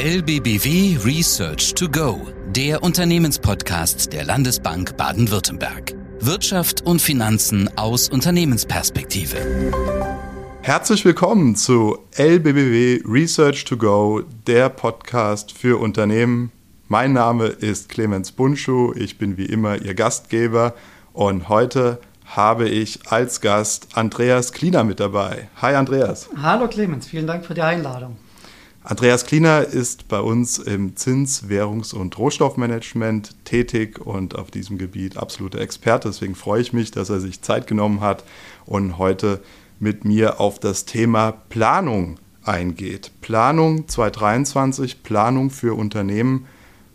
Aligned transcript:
LBBW 0.00 0.96
Research 1.04 1.74
to 1.74 1.88
Go, 1.88 2.28
der 2.50 2.84
Unternehmenspodcast 2.84 4.12
der 4.12 4.24
Landesbank 4.24 4.96
Baden-Württemberg. 4.96 5.92
Wirtschaft 6.20 6.86
und 6.86 7.02
Finanzen 7.02 7.68
aus 7.76 8.08
Unternehmensperspektive. 8.08 9.38
Herzlich 10.62 11.04
willkommen 11.04 11.56
zu 11.56 11.98
LBBW 12.16 13.00
Research 13.08 13.64
to 13.64 13.76
Go, 13.76 14.22
der 14.46 14.68
Podcast 14.68 15.50
für 15.50 15.80
Unternehmen. 15.80 16.52
Mein 16.86 17.12
Name 17.12 17.46
ist 17.46 17.88
Clemens 17.88 18.30
Bunschuh, 18.30 18.94
ich 18.94 19.18
bin 19.18 19.36
wie 19.36 19.46
immer 19.46 19.82
Ihr 19.82 19.94
Gastgeber 19.94 20.74
und 21.12 21.48
heute 21.48 21.98
habe 22.24 22.68
ich 22.68 23.00
als 23.10 23.40
Gast 23.40 23.88
Andreas 23.94 24.52
Kliener 24.52 24.84
mit 24.84 25.00
dabei. 25.00 25.48
Hi 25.60 25.74
Andreas. 25.74 26.28
Hallo 26.40 26.68
Clemens, 26.68 27.08
vielen 27.08 27.26
Dank 27.26 27.44
für 27.44 27.54
die 27.54 27.62
Einladung. 27.62 28.16
Andreas 28.88 29.26
Kliener 29.26 29.66
ist 29.66 30.08
bei 30.08 30.18
uns 30.18 30.56
im 30.56 30.96
Zins-, 30.96 31.50
Währungs- 31.50 31.92
und 31.92 32.16
Rohstoffmanagement 32.16 33.44
tätig 33.44 34.00
und 34.00 34.34
auf 34.34 34.50
diesem 34.50 34.78
Gebiet 34.78 35.18
absoluter 35.18 35.60
Experte. 35.60 36.08
Deswegen 36.08 36.34
freue 36.34 36.62
ich 36.62 36.72
mich, 36.72 36.90
dass 36.90 37.10
er 37.10 37.20
sich 37.20 37.42
Zeit 37.42 37.66
genommen 37.66 38.00
hat 38.00 38.24
und 38.64 38.96
heute 38.96 39.42
mit 39.78 40.06
mir 40.06 40.40
auf 40.40 40.58
das 40.58 40.86
Thema 40.86 41.32
Planung 41.32 42.18
eingeht. 42.44 43.10
Planung 43.20 43.86
2023, 43.88 45.02
Planung 45.02 45.50
für 45.50 45.76
Unternehmen. 45.76 46.46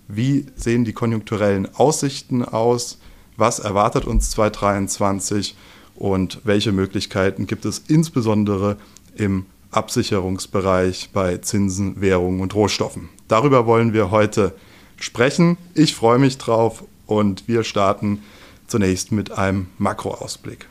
Wie 0.08 0.48
sehen 0.56 0.86
die 0.86 0.94
konjunkturellen 0.94 1.76
Aussichten 1.76 2.44
aus? 2.44 2.98
Was 3.38 3.60
erwartet 3.60 4.06
uns 4.06 4.32
2023 4.32 5.56
und 5.94 6.42
welche 6.44 6.72
Möglichkeiten 6.72 7.46
gibt 7.46 7.66
es 7.66 7.84
insbesondere 7.88 8.78
im 9.16 9.46
Absicherungsbereich 9.76 11.10
bei 11.14 11.38
Zinsen, 11.38 12.02
Währungen 12.02 12.42
und 12.42 12.56
Rohstoffen. 12.56 13.10
Darüber 13.28 13.66
wollen 13.66 13.94
wir 13.94 14.12
heute 14.12 14.54
sprechen. 14.98 15.58
Ich 15.74 15.96
freue 15.96 16.20
mich 16.20 16.38
drauf 16.38 16.84
und 17.08 17.48
wir 17.48 17.64
starten 17.64 18.24
zunächst 18.68 19.12
mit 19.12 19.32
einem 19.32 19.68
Makroausblick. 19.78 20.68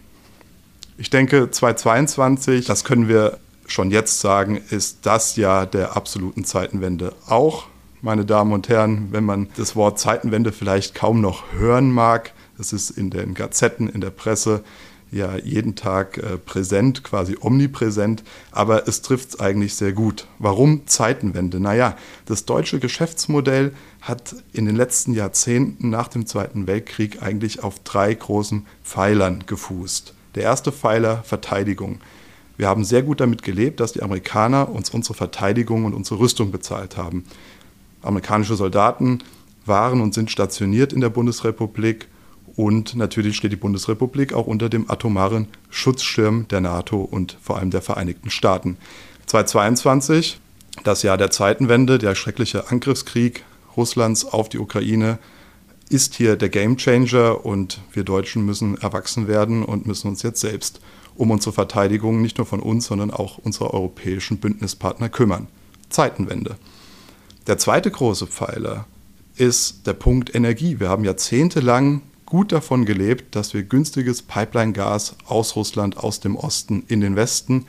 Ich 0.98 1.10
denke, 1.10 1.50
2022, 1.50 2.66
das 2.66 2.84
können 2.84 3.08
wir 3.08 3.38
schon 3.66 3.90
jetzt 3.90 4.20
sagen, 4.20 4.60
ist 4.70 4.98
das 5.02 5.36
Jahr 5.36 5.66
der 5.66 5.96
absoluten 5.96 6.44
Zeitenwende 6.44 7.14
auch. 7.26 7.66
Meine 8.02 8.24
Damen 8.24 8.52
und 8.52 8.68
Herren, 8.68 9.08
wenn 9.12 9.24
man 9.24 9.48
das 9.56 9.76
Wort 9.76 9.98
Zeitenwende 9.98 10.52
vielleicht 10.52 10.94
kaum 10.94 11.20
noch 11.20 11.44
hören 11.52 11.90
mag, 11.90 12.32
das 12.58 12.72
ist 12.72 12.90
in 12.90 13.10
den 13.10 13.34
Gazetten, 13.34 13.88
in 13.88 14.00
der 14.00 14.10
Presse 14.10 14.62
ja 15.12 15.36
jeden 15.36 15.76
Tag 15.76 16.18
äh, 16.18 16.38
präsent, 16.38 17.04
quasi 17.04 17.36
omnipräsent, 17.40 18.24
aber 18.50 18.88
es 18.88 19.02
trifft 19.02 19.28
es 19.28 19.40
eigentlich 19.40 19.74
sehr 19.74 19.92
gut. 19.92 20.26
Warum 20.38 20.86
Zeitenwende? 20.86 21.60
Naja, 21.60 21.96
das 22.26 22.46
deutsche 22.46 22.80
Geschäftsmodell 22.80 23.72
hat 24.00 24.34
in 24.52 24.64
den 24.64 24.74
letzten 24.74 25.12
Jahrzehnten 25.12 25.90
nach 25.90 26.08
dem 26.08 26.26
Zweiten 26.26 26.66
Weltkrieg 26.66 27.22
eigentlich 27.22 27.62
auf 27.62 27.78
drei 27.84 28.12
großen 28.12 28.66
Pfeilern 28.82 29.44
gefußt. 29.46 30.14
Der 30.34 30.42
erste 30.44 30.72
Pfeiler 30.72 31.22
Verteidigung. 31.24 32.00
Wir 32.56 32.68
haben 32.68 32.84
sehr 32.84 33.02
gut 33.02 33.20
damit 33.20 33.42
gelebt, 33.42 33.80
dass 33.80 33.92
die 33.92 34.02
Amerikaner 34.02 34.70
uns 34.70 34.90
unsere 34.90 35.14
Verteidigung 35.14 35.84
und 35.84 35.94
unsere 35.94 36.20
Rüstung 36.20 36.50
bezahlt 36.50 36.96
haben. 36.96 37.24
Amerikanische 38.02 38.56
Soldaten 38.56 39.18
waren 39.66 40.00
und 40.00 40.14
sind 40.14 40.30
stationiert 40.30 40.92
in 40.92 41.00
der 41.00 41.10
Bundesrepublik 41.10 42.08
und 42.56 42.94
natürlich 42.94 43.36
steht 43.36 43.52
die 43.52 43.56
Bundesrepublik 43.56 44.32
auch 44.32 44.46
unter 44.46 44.68
dem 44.68 44.90
atomaren 44.90 45.48
Schutzschirm 45.70 46.46
der 46.48 46.60
NATO 46.60 47.00
und 47.00 47.36
vor 47.40 47.58
allem 47.58 47.70
der 47.70 47.82
Vereinigten 47.82 48.30
Staaten. 48.30 48.76
2022, 49.26 50.38
das 50.84 51.02
Jahr 51.02 51.16
der 51.16 51.30
Zeitenwende, 51.30 51.98
der 51.98 52.14
schreckliche 52.14 52.70
Angriffskrieg 52.70 53.44
Russlands 53.76 54.24
auf 54.24 54.48
die 54.48 54.58
Ukraine, 54.58 55.18
ist 55.88 56.14
hier 56.14 56.36
der 56.36 56.48
Gamechanger 56.48 57.44
und 57.44 57.80
wir 57.92 58.04
Deutschen 58.04 58.44
müssen 58.44 58.78
erwachsen 58.78 59.28
werden 59.28 59.62
und 59.62 59.86
müssen 59.86 60.08
uns 60.08 60.22
jetzt 60.22 60.40
selbst 60.40 60.80
um 61.14 61.30
unsere 61.30 61.52
Verteidigung 61.52 62.22
nicht 62.22 62.38
nur 62.38 62.46
von 62.46 62.60
uns, 62.60 62.86
sondern 62.86 63.10
auch 63.10 63.38
unserer 63.38 63.74
europäischen 63.74 64.38
Bündnispartner 64.38 65.10
kümmern. 65.10 65.48
Zeitenwende. 65.90 66.56
Der 67.46 67.58
zweite 67.58 67.90
große 67.90 68.26
Pfeiler 68.26 68.86
ist 69.36 69.86
der 69.86 69.92
Punkt 69.92 70.34
Energie. 70.34 70.80
Wir 70.80 70.88
haben 70.88 71.04
jahrzehntelang 71.04 72.02
gut 72.32 72.50
davon 72.50 72.86
gelebt, 72.86 73.36
dass 73.36 73.52
wir 73.52 73.62
günstiges 73.62 74.22
Pipeline-Gas 74.22 75.16
aus 75.26 75.54
Russland, 75.54 75.98
aus 75.98 76.18
dem 76.20 76.34
Osten 76.34 76.82
in 76.88 77.02
den 77.02 77.14
Westen 77.14 77.66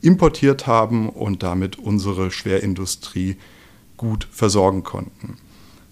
importiert 0.00 0.66
haben 0.66 1.10
und 1.10 1.42
damit 1.42 1.78
unsere 1.78 2.30
Schwerindustrie 2.30 3.36
gut 3.98 4.26
versorgen 4.32 4.84
konnten. 4.84 5.36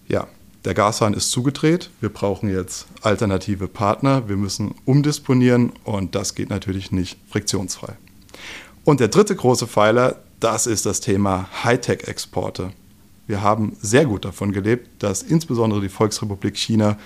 Ja, 0.08 0.26
der 0.64 0.72
Gashahn 0.72 1.12
ist 1.12 1.30
zugedreht. 1.30 1.90
Wir 2.00 2.08
brauchen 2.08 2.48
jetzt 2.48 2.86
alternative 3.02 3.68
Partner. 3.68 4.26
Wir 4.26 4.38
müssen 4.38 4.74
umdisponieren 4.86 5.74
und 5.84 6.14
das 6.14 6.34
geht 6.34 6.48
natürlich 6.48 6.90
nicht 6.90 7.18
friktionsfrei. 7.28 7.92
Und 8.84 9.00
der 9.00 9.08
dritte 9.08 9.36
große 9.36 9.66
Pfeiler, 9.66 10.22
das 10.40 10.66
ist 10.66 10.86
das 10.86 11.02
Thema 11.02 11.50
Hightech-Exporte. 11.62 12.72
Wir 13.26 13.42
haben 13.42 13.76
sehr 13.82 14.06
gut 14.06 14.24
davon 14.24 14.52
gelebt, 14.52 15.02
dass 15.02 15.22
insbesondere 15.22 15.82
die 15.82 15.90
Volksrepublik 15.90 16.56
China 16.56 16.96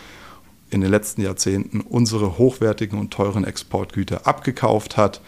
in 0.73 0.81
den 0.81 0.91
letzten 0.91 1.23
Jahrzehnten 1.23 1.81
unsere 1.81 2.39
hochwertigen 2.39 2.99
und 2.99 3.13
teuren 3.13 3.45
Exportgüter 3.45 4.27
abgekauft 4.27 4.97
hat 4.97 5.21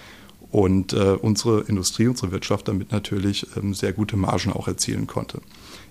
und 0.51 0.93
äh, 0.93 1.17
unsere 1.21 1.63
Industrie, 1.63 2.07
unsere 2.07 2.33
Wirtschaft 2.33 2.69
damit 2.69 2.93
natürlich 2.93 3.47
ähm, 3.57 3.75
sehr 3.75 3.93
gute 3.93 4.17
Margen 4.17 4.53
auch 4.53 4.69
erzielen 4.69 5.07
konnte. 5.07 5.41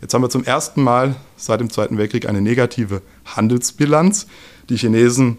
Jetzt 0.01 0.13
haben 0.13 0.23
wir 0.23 0.29
zum 0.29 0.43
ersten 0.43 0.81
Mal 0.81 1.15
seit 1.37 1.59
dem 1.59 1.69
Zweiten 1.69 1.97
Weltkrieg 1.97 2.27
eine 2.27 2.41
negative 2.41 3.01
Handelsbilanz. 3.25 4.25
Die 4.69 4.77
Chinesen 4.77 5.37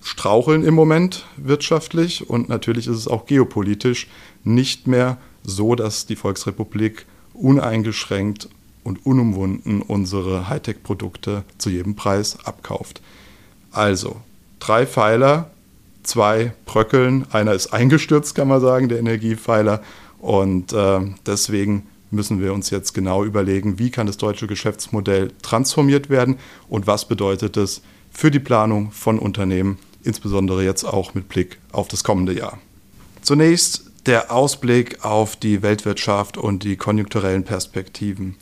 straucheln 0.00 0.64
im 0.64 0.74
Moment 0.74 1.26
wirtschaftlich 1.36 2.28
und 2.28 2.48
natürlich 2.48 2.86
ist 2.86 2.96
es 2.96 3.08
auch 3.08 3.26
geopolitisch 3.26 4.08
nicht 4.44 4.86
mehr 4.86 5.18
so, 5.44 5.74
dass 5.74 6.06
die 6.06 6.16
Volksrepublik 6.16 7.06
uneingeschränkt 7.34 8.48
und 8.82 9.04
unumwunden 9.04 9.82
unsere 9.82 10.48
Hightech-Produkte 10.48 11.44
zu 11.58 11.70
jedem 11.70 11.96
Preis 11.96 12.38
abkauft. 12.44 13.02
Also, 13.72 14.20
drei 14.60 14.86
Pfeiler, 14.86 15.50
zwei 16.02 16.52
bröckeln, 16.66 17.26
einer 17.32 17.52
ist 17.52 17.72
eingestürzt, 17.72 18.34
kann 18.34 18.48
man 18.48 18.60
sagen, 18.60 18.88
der 18.88 18.98
Energiepfeiler. 18.98 19.82
Und 20.18 20.72
äh, 20.72 21.00
deswegen 21.26 21.86
müssen 22.10 22.40
wir 22.40 22.52
uns 22.52 22.70
jetzt 22.70 22.92
genau 22.92 23.24
überlegen, 23.24 23.78
wie 23.78 23.90
kann 23.90 24.06
das 24.06 24.18
deutsche 24.18 24.46
Geschäftsmodell 24.46 25.32
transformiert 25.42 26.10
werden 26.10 26.36
und 26.68 26.86
was 26.86 27.08
bedeutet 27.08 27.56
es 27.56 27.82
für 28.10 28.30
die 28.30 28.38
Planung 28.38 28.92
von 28.92 29.18
Unternehmen, 29.18 29.78
insbesondere 30.04 30.62
jetzt 30.62 30.84
auch 30.84 31.14
mit 31.14 31.28
Blick 31.28 31.58
auf 31.72 31.88
das 31.88 32.04
kommende 32.04 32.34
Jahr. 32.34 32.58
Zunächst 33.22 33.84
der 34.06 34.32
Ausblick 34.32 35.04
auf 35.04 35.36
die 35.36 35.62
Weltwirtschaft 35.62 36.36
und 36.36 36.64
die 36.64 36.76
konjunkturellen 36.76 37.44
Perspektiven. 37.44 38.36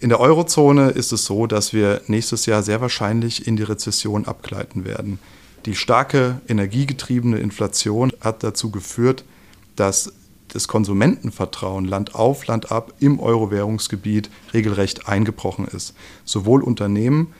In 0.00 0.08
der 0.08 0.18
Eurozone 0.18 0.88
ist 0.88 1.12
es 1.12 1.26
so, 1.26 1.46
dass 1.46 1.74
wir 1.74 2.00
nächstes 2.06 2.46
Jahr 2.46 2.62
sehr 2.62 2.80
wahrscheinlich 2.80 3.46
in 3.46 3.56
die 3.56 3.64
Rezession 3.64 4.24
abgleiten 4.24 4.86
werden. 4.86 5.18
Die 5.66 5.74
starke 5.74 6.40
energiegetriebene 6.48 7.38
Inflation 7.38 8.10
hat 8.22 8.42
dazu 8.42 8.70
geführt, 8.70 9.24
dass 9.76 10.14
das 10.48 10.68
Konsumentenvertrauen 10.68 11.84
Land 11.84 12.14
auf, 12.14 12.46
Land 12.46 12.72
ab 12.72 12.94
im 12.98 13.20
Euro-Währungsgebiet 13.20 14.30
regelrecht 14.54 15.06
eingebrochen 15.06 15.66
ist. 15.66 15.94
Sowohl 16.24 16.62
Unternehmen 16.62 17.34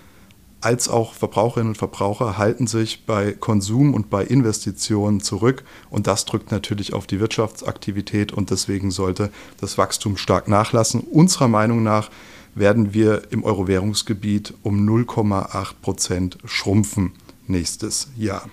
als 0.60 0.90
auch 0.90 1.14
Verbraucherinnen 1.14 1.70
und 1.70 1.78
Verbraucher 1.78 2.36
halten 2.36 2.66
sich 2.66 3.06
bei 3.06 3.32
Konsum 3.32 3.94
und 3.94 4.10
bei 4.10 4.22
Investitionen 4.22 5.20
zurück 5.20 5.64
und 5.88 6.06
das 6.06 6.26
drückt 6.26 6.50
natürlich 6.50 6.92
auf 6.92 7.06
die 7.06 7.20
Wirtschaftsaktivität 7.20 8.32
und 8.32 8.50
deswegen 8.50 8.90
sollte 8.90 9.30
das 9.62 9.78
Wachstum 9.78 10.18
stark 10.18 10.48
nachlassen. 10.48 11.00
Unserer 11.00 11.48
Meinung 11.48 11.82
nach 11.82 12.10
werden 12.54 12.94
wir 12.94 13.22
im 13.30 13.44
Euro-Währungsgebiet 13.44 14.54
um 14.62 14.88
0,8 14.88 15.74
Prozent 15.82 16.38
schrumpfen 16.44 17.12
nächstes 17.46 18.08
Jahr. 18.16 18.48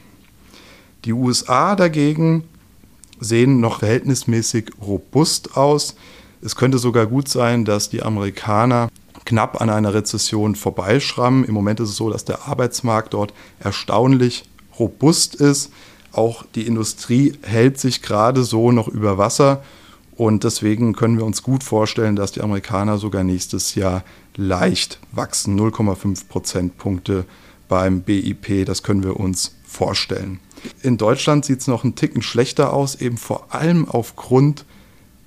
Die 1.05 1.13
USA 1.13 1.75
dagegen 1.75 2.43
sehen 3.19 3.59
noch 3.59 3.79
verhältnismäßig 3.79 4.71
robust 4.81 5.57
aus. 5.57 5.95
Es 6.41 6.55
könnte 6.55 6.77
sogar 6.77 7.07
gut 7.07 7.27
sein, 7.27 7.65
dass 7.65 7.89
die 7.89 8.03
Amerikaner 8.03 8.89
knapp 9.25 9.59
an 9.61 9.69
einer 9.69 9.93
Rezession 9.93 10.55
vorbeischrammen. 10.55 11.43
Im 11.43 11.53
Moment 11.53 11.79
ist 11.79 11.89
es 11.89 11.95
so, 11.97 12.09
dass 12.09 12.25
der 12.25 12.47
Arbeitsmarkt 12.47 13.13
dort 13.13 13.33
erstaunlich 13.59 14.45
robust 14.79 15.35
ist. 15.35 15.71
Auch 16.11 16.45
die 16.55 16.65
Industrie 16.65 17.33
hält 17.41 17.79
sich 17.79 18.01
gerade 18.01 18.43
so 18.43 18.71
noch 18.71 18.87
über 18.87 19.17
Wasser. 19.17 19.63
Und 20.17 20.43
deswegen 20.43 20.93
können 20.93 21.17
wir 21.17 21.25
uns 21.25 21.43
gut 21.43 21.63
vorstellen, 21.63 22.15
dass 22.15 22.31
die 22.31 22.41
Amerikaner 22.41 22.97
sogar 22.97 23.23
nächstes 23.23 23.75
Jahr 23.75 24.03
leicht 24.35 24.99
wachsen. 25.11 25.59
0,5 25.59 26.27
Prozentpunkte 26.27 27.25
beim 27.67 28.01
BIP, 28.01 28.65
das 28.65 28.81
können 28.81 29.03
wir 29.03 29.19
uns 29.19 29.55
vorstellen. 29.63 30.39
In 30.81 30.97
Deutschland 30.97 31.45
sieht 31.45 31.59
es 31.59 31.67
noch 31.67 31.83
einen 31.83 31.93
Ticken 31.93 32.23
schlechter 32.23 32.73
aus, 32.73 32.95
eben 32.95 33.17
vor 33.17 33.53
allem 33.53 33.87
aufgrund 33.87 34.65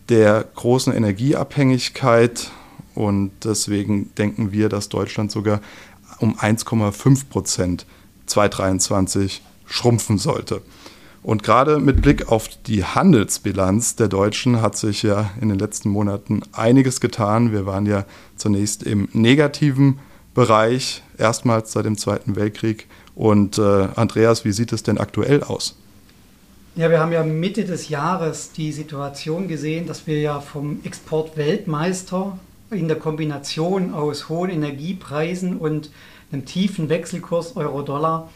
der 0.09 0.45
großen 0.57 0.93
Energieabhängigkeit 0.93 2.51
Und 2.95 3.31
deswegen 3.45 4.13
denken 4.17 4.53
wir, 4.53 4.69
dass 4.69 4.89
Deutschland 4.89 5.31
sogar 5.31 5.61
um 6.19 6.37
1,5 6.37 7.29
Prozent 7.29 7.87
2023 8.27 9.43
schrumpfen 9.67 10.19
sollte. 10.19 10.63
Und 11.23 11.43
gerade 11.43 11.79
mit 11.79 12.01
Blick 12.01 12.29
auf 12.29 12.49
die 12.67 12.85
Handelsbilanz 12.85 13.95
der 13.95 14.09
Deutschen 14.09 14.63
hat 14.63 14.77
sich 14.77 15.03
ja 15.03 15.31
in 15.41 15.51
den 15.51 15.59
letzten 15.59 15.91
Monaten 15.91 16.43
einiges 16.53 17.01
getan. 17.01 17.53
Wir 17.53 17.67
waren 17.67 17.85
ja 17.85 18.07
zunächst 18.37 18.83
im 18.83 19.09
negativen 19.13 19.99
Bereich, 20.35 21.03
erstmals 21.19 21.73
seit 21.73 21.85
dem 21.85 21.99
Zweiten 21.99 22.37
Weltkrieg. 22.37 22.87
Und 23.15 23.59
äh, 23.59 23.89
Andreas, 23.97 24.47
wie 24.47 24.53
sieht 24.53 24.73
es 24.73 24.83
denn 24.83 24.97
aktuell 24.97 25.43
aus? 25.43 25.77
Ja, 26.77 26.89
wir 26.89 27.01
haben 27.01 27.13
ja 27.13 27.23
Mitte 27.23 27.65
des 27.65 27.89
Jahres 27.91 28.53
die 28.53 28.73
Situation 28.73 29.49
gesehen, 29.49 29.87
dass 29.87 30.07
wir 30.07 30.21
ja 30.21 30.41
vom 30.41 30.81
Exportweltmeister 30.85 32.39
in 32.71 32.89
der 32.89 32.97
Kombination 32.97 33.93
aus 33.93 34.29
hohen 34.29 34.51
Energiepreisen 34.51 35.59
und 35.59 35.91
einem 36.33 36.47
tiefen 36.47 36.89
Wechselkurs 36.89 37.57
Euro-Dollar 37.57 38.31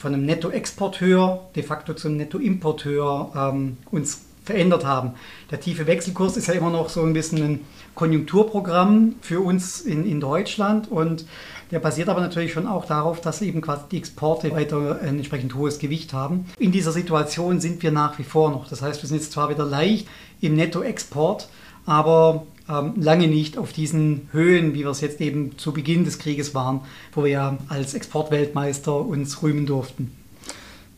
von 0.00 0.14
einem 0.14 0.24
Nettoexporteur 0.24 1.50
de 1.54 1.62
facto 1.62 1.92
zum 1.92 2.16
Nettoimporteur 2.16 3.32
ähm, 3.36 3.76
uns 3.90 4.22
verändert 4.44 4.86
haben. 4.86 5.12
Der 5.50 5.60
tiefe 5.60 5.86
Wechselkurs 5.86 6.38
ist 6.38 6.46
ja 6.46 6.54
immer 6.54 6.70
noch 6.70 6.88
so 6.88 7.02
ein 7.02 7.12
bisschen 7.12 7.42
ein 7.42 7.60
Konjunkturprogramm 7.94 9.16
für 9.20 9.40
uns 9.40 9.82
in, 9.82 10.06
in 10.06 10.18
Deutschland 10.18 10.90
und 10.90 11.26
der 11.70 11.80
basiert 11.80 12.08
aber 12.08 12.22
natürlich 12.22 12.52
schon 12.52 12.66
auch 12.66 12.86
darauf, 12.86 13.20
dass 13.20 13.42
eben 13.42 13.60
quasi 13.60 13.82
die 13.92 13.98
Exporte 13.98 14.50
weiter 14.52 15.00
ein 15.02 15.18
entsprechend 15.18 15.54
hohes 15.54 15.78
Gewicht 15.78 16.14
haben. 16.14 16.46
In 16.58 16.72
dieser 16.72 16.92
Situation 16.92 17.60
sind 17.60 17.82
wir 17.82 17.92
nach 17.92 18.18
wie 18.18 18.24
vor 18.24 18.50
noch. 18.50 18.66
Das 18.68 18.80
heißt, 18.80 19.02
wir 19.02 19.08
sind 19.08 19.18
jetzt 19.18 19.32
zwar 19.32 19.50
wieder 19.50 19.66
leicht 19.66 20.08
im 20.40 20.54
Nettoexport, 20.54 21.48
aber 21.84 22.46
lange 22.96 23.28
nicht 23.28 23.58
auf 23.58 23.72
diesen 23.72 24.28
Höhen, 24.32 24.74
wie 24.74 24.80
wir 24.80 24.90
es 24.90 25.00
jetzt 25.00 25.20
eben 25.20 25.58
zu 25.58 25.72
Beginn 25.72 26.04
des 26.04 26.18
Krieges 26.18 26.54
waren, 26.54 26.80
wo 27.12 27.24
wir 27.24 27.30
ja 27.30 27.58
als 27.68 27.94
Exportweltmeister 27.94 28.94
uns 28.94 29.42
rühmen 29.42 29.66
durften. 29.66 30.12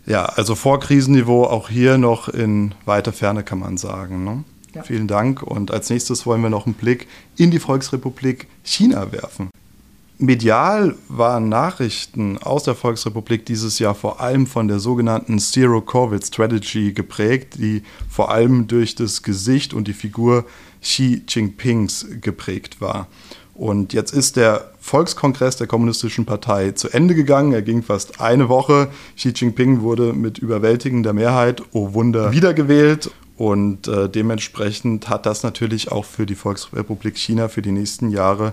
Ja, 0.06 0.24
also 0.24 0.54
vor 0.54 0.80
Krisenniveau 0.80 1.44
auch 1.44 1.68
hier 1.68 1.96
noch 1.98 2.28
in 2.28 2.74
weiter 2.84 3.12
Ferne 3.12 3.44
kann 3.44 3.60
man 3.60 3.76
sagen. 3.76 4.24
Ne? 4.24 4.44
Ja. 4.74 4.82
Vielen 4.82 5.06
Dank. 5.06 5.42
Und 5.42 5.70
als 5.70 5.90
nächstes 5.90 6.26
wollen 6.26 6.42
wir 6.42 6.50
noch 6.50 6.66
einen 6.66 6.74
Blick 6.74 7.06
in 7.36 7.50
die 7.50 7.58
Volksrepublik 7.58 8.48
China 8.64 9.12
werfen. 9.12 9.50
Medial 10.22 10.94
waren 11.08 11.48
Nachrichten 11.48 12.38
aus 12.38 12.62
der 12.62 12.76
Volksrepublik 12.76 13.44
dieses 13.44 13.80
Jahr 13.80 13.96
vor 13.96 14.20
allem 14.20 14.46
von 14.46 14.68
der 14.68 14.78
sogenannten 14.78 15.40
Zero-Covid 15.40 16.24
Strategy 16.24 16.92
geprägt, 16.92 17.54
die 17.58 17.82
vor 18.08 18.30
allem 18.30 18.68
durch 18.68 18.94
das 18.94 19.24
Gesicht 19.24 19.74
und 19.74 19.88
die 19.88 19.92
Figur 19.92 20.44
Xi 20.80 21.22
Jinpings 21.28 22.06
geprägt 22.20 22.80
war. 22.80 23.08
Und 23.54 23.92
jetzt 23.92 24.12
ist 24.12 24.36
der 24.36 24.70
Volkskongress 24.80 25.56
der 25.56 25.66
Kommunistischen 25.66 26.24
Partei 26.24 26.70
zu 26.70 26.88
Ende 26.88 27.14
gegangen. 27.14 27.52
Er 27.52 27.62
ging 27.62 27.82
fast 27.82 28.20
eine 28.20 28.48
Woche. 28.48 28.88
Xi 29.16 29.30
Jinping 29.30 29.80
wurde 29.80 30.12
mit 30.12 30.38
überwältigender 30.38 31.12
Mehrheit, 31.12 31.62
oh 31.72 31.94
Wunder, 31.94 32.32
wiedergewählt. 32.32 33.10
Und 33.36 33.88
äh, 33.88 34.08
dementsprechend 34.08 35.08
hat 35.08 35.26
das 35.26 35.42
natürlich 35.42 35.90
auch 35.90 36.04
für 36.04 36.26
die 36.26 36.36
Volksrepublik 36.36 37.18
China 37.18 37.48
für 37.48 37.62
die 37.62 37.72
nächsten 37.72 38.10
Jahre 38.10 38.52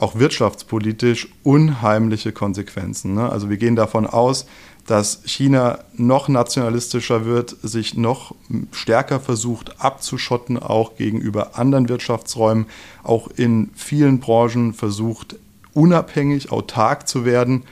auch 0.00 0.14
wirtschaftspolitisch 0.16 1.28
unheimliche 1.42 2.32
Konsequenzen. 2.32 3.14
Ne? 3.14 3.30
Also 3.30 3.50
wir 3.50 3.56
gehen 3.58 3.76
davon 3.76 4.06
aus, 4.06 4.46
dass 4.86 5.20
China 5.24 5.80
noch 5.94 6.28
nationalistischer 6.28 7.24
wird, 7.24 7.54
sich 7.62 7.96
noch 7.96 8.34
stärker 8.72 9.20
versucht 9.20 9.80
abzuschotten, 9.80 10.58
auch 10.58 10.96
gegenüber 10.96 11.58
anderen 11.58 11.88
Wirtschaftsräumen, 11.88 12.66
auch 13.02 13.28
in 13.36 13.70
vielen 13.74 14.20
Branchen 14.20 14.72
versucht, 14.72 15.36
unabhängig, 15.74 16.50
autark 16.50 17.06
zu 17.06 17.24
werden 17.24 17.64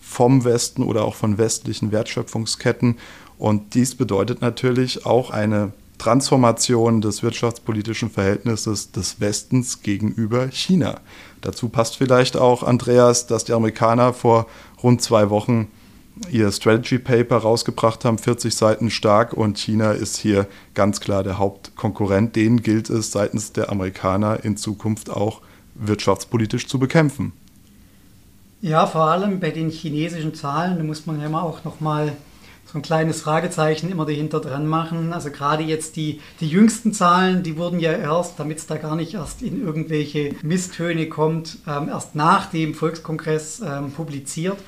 vom 0.00 0.44
Westen 0.44 0.82
oder 0.82 1.04
auch 1.04 1.14
von 1.14 1.38
westlichen 1.38 1.92
Wertschöpfungsketten. 1.92 2.96
Und 3.38 3.74
dies 3.74 3.94
bedeutet 3.94 4.40
natürlich 4.40 5.06
auch 5.06 5.30
eine 5.30 5.72
Transformation 5.98 7.00
des 7.00 7.22
wirtschaftspolitischen 7.22 8.10
Verhältnisses 8.10 8.90
des 8.90 9.20
Westens 9.20 9.82
gegenüber 9.82 10.48
China. 10.48 11.00
Dazu 11.44 11.68
passt 11.68 11.96
vielleicht 11.98 12.38
auch, 12.38 12.62
Andreas, 12.62 13.26
dass 13.26 13.44
die 13.44 13.52
Amerikaner 13.52 14.14
vor 14.14 14.46
rund 14.82 15.02
zwei 15.02 15.28
Wochen 15.28 15.68
ihr 16.30 16.50
Strategy 16.50 16.98
Paper 16.98 17.36
rausgebracht 17.36 18.06
haben, 18.06 18.16
40 18.16 18.54
Seiten 18.54 18.90
stark 18.90 19.34
und 19.34 19.58
China 19.58 19.92
ist 19.92 20.16
hier 20.16 20.46
ganz 20.72 21.00
klar 21.00 21.22
der 21.22 21.38
Hauptkonkurrent. 21.38 22.34
Den 22.34 22.62
gilt 22.62 22.88
es 22.88 23.12
seitens 23.12 23.52
der 23.52 23.70
Amerikaner 23.70 24.42
in 24.42 24.56
Zukunft 24.56 25.10
auch 25.10 25.42
wirtschaftspolitisch 25.74 26.66
zu 26.66 26.78
bekämpfen. 26.78 27.32
Ja, 28.62 28.86
vor 28.86 29.02
allem 29.02 29.40
bei 29.40 29.50
den 29.50 29.68
chinesischen 29.68 30.34
Zahlen, 30.34 30.78
da 30.78 30.82
muss 30.82 31.04
man 31.04 31.20
ja 31.20 31.26
immer 31.26 31.42
auch 31.42 31.62
nochmal 31.64 32.12
so 32.74 32.80
ein 32.80 32.82
kleines 32.82 33.22
Fragezeichen 33.22 33.92
immer 33.92 34.04
dahinter 34.04 34.40
dran 34.40 34.66
machen. 34.66 35.12
Also 35.12 35.30
gerade 35.30 35.62
jetzt 35.62 35.94
die, 35.94 36.20
die 36.40 36.48
jüngsten 36.48 36.92
Zahlen, 36.92 37.44
die 37.44 37.56
wurden 37.56 37.78
ja 37.78 37.92
erst, 37.92 38.40
damit 38.40 38.58
es 38.58 38.66
da 38.66 38.76
gar 38.76 38.96
nicht 38.96 39.14
erst 39.14 39.42
in 39.42 39.64
irgendwelche 39.64 40.34
Misstöne 40.42 41.08
kommt, 41.08 41.58
ähm, 41.68 41.88
erst 41.88 42.16
nach 42.16 42.46
dem 42.46 42.74
Volkskongress 42.74 43.62
ähm, 43.64 43.92
publiziert. 43.92 44.58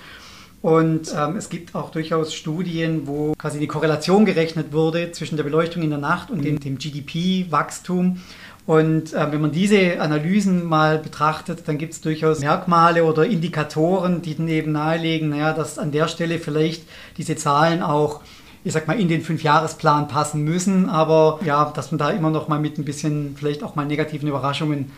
Und 0.62 1.12
ähm, 1.16 1.36
es 1.36 1.48
gibt 1.48 1.74
auch 1.74 1.90
durchaus 1.90 2.32
Studien, 2.32 3.08
wo 3.08 3.34
quasi 3.36 3.58
die 3.58 3.66
Korrelation 3.66 4.24
gerechnet 4.24 4.72
wurde 4.72 5.10
zwischen 5.10 5.36
der 5.36 5.42
Beleuchtung 5.42 5.82
in 5.82 5.90
der 5.90 5.98
Nacht 5.98 6.30
und 6.30 6.44
dem, 6.44 6.60
dem 6.60 6.78
GDP-Wachstum. 6.78 8.20
Und 8.66 9.12
äh, 9.12 9.30
wenn 9.30 9.40
man 9.40 9.52
diese 9.52 10.00
Analysen 10.00 10.64
mal 10.64 10.98
betrachtet, 10.98 11.62
dann 11.66 11.78
gibt 11.78 11.92
es 11.92 12.00
durchaus 12.00 12.40
Merkmale 12.40 13.04
oder 13.04 13.24
Indikatoren, 13.24 14.22
die 14.22 14.36
dann 14.36 14.48
eben 14.48 14.72
nahelegen, 14.72 15.28
naja, 15.28 15.52
dass 15.52 15.78
an 15.78 15.92
der 15.92 16.08
Stelle 16.08 16.40
vielleicht 16.40 16.82
diese 17.16 17.36
Zahlen 17.36 17.80
auch, 17.80 18.22
ich 18.64 18.72
sag 18.72 18.88
mal, 18.88 18.98
in 18.98 19.08
den 19.08 19.22
Fünfjahresplan 19.22 20.08
passen 20.08 20.42
müssen, 20.42 20.88
aber 20.88 21.38
ja, 21.44 21.70
dass 21.76 21.92
man 21.92 21.98
da 21.98 22.10
immer 22.10 22.30
noch 22.30 22.48
mal 22.48 22.58
mit 22.58 22.76
ein 22.76 22.84
bisschen 22.84 23.36
vielleicht 23.38 23.62
auch 23.62 23.76
mal 23.76 23.86
negativen 23.86 24.28
Überraschungen 24.28 24.90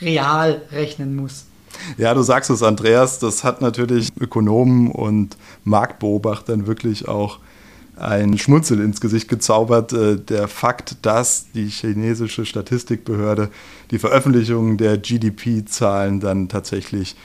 real 0.00 0.62
rechnen 0.72 1.14
muss. 1.14 1.46
Ja, 1.96 2.14
du 2.14 2.22
sagst 2.22 2.50
es, 2.50 2.62
Andreas, 2.62 3.20
das 3.20 3.44
hat 3.44 3.60
natürlich 3.60 4.08
Ökonomen 4.18 4.90
und 4.90 5.36
Marktbeobachtern 5.64 6.66
wirklich 6.66 7.06
auch 7.06 7.38
ein 7.96 8.38
Schmunzel 8.38 8.80
ins 8.80 9.00
Gesicht 9.00 9.28
gezaubert. 9.28 9.92
Äh, 9.92 10.16
der 10.16 10.48
Fakt, 10.48 10.96
dass 11.02 11.46
die 11.52 11.66
chinesische 11.66 12.46
Statistikbehörde 12.46 13.50
die 13.90 13.98
Veröffentlichung 13.98 14.76
der 14.76 14.98
GDP-Zahlen 14.98 16.20
dann 16.20 16.48
tatsächlich 16.48 17.16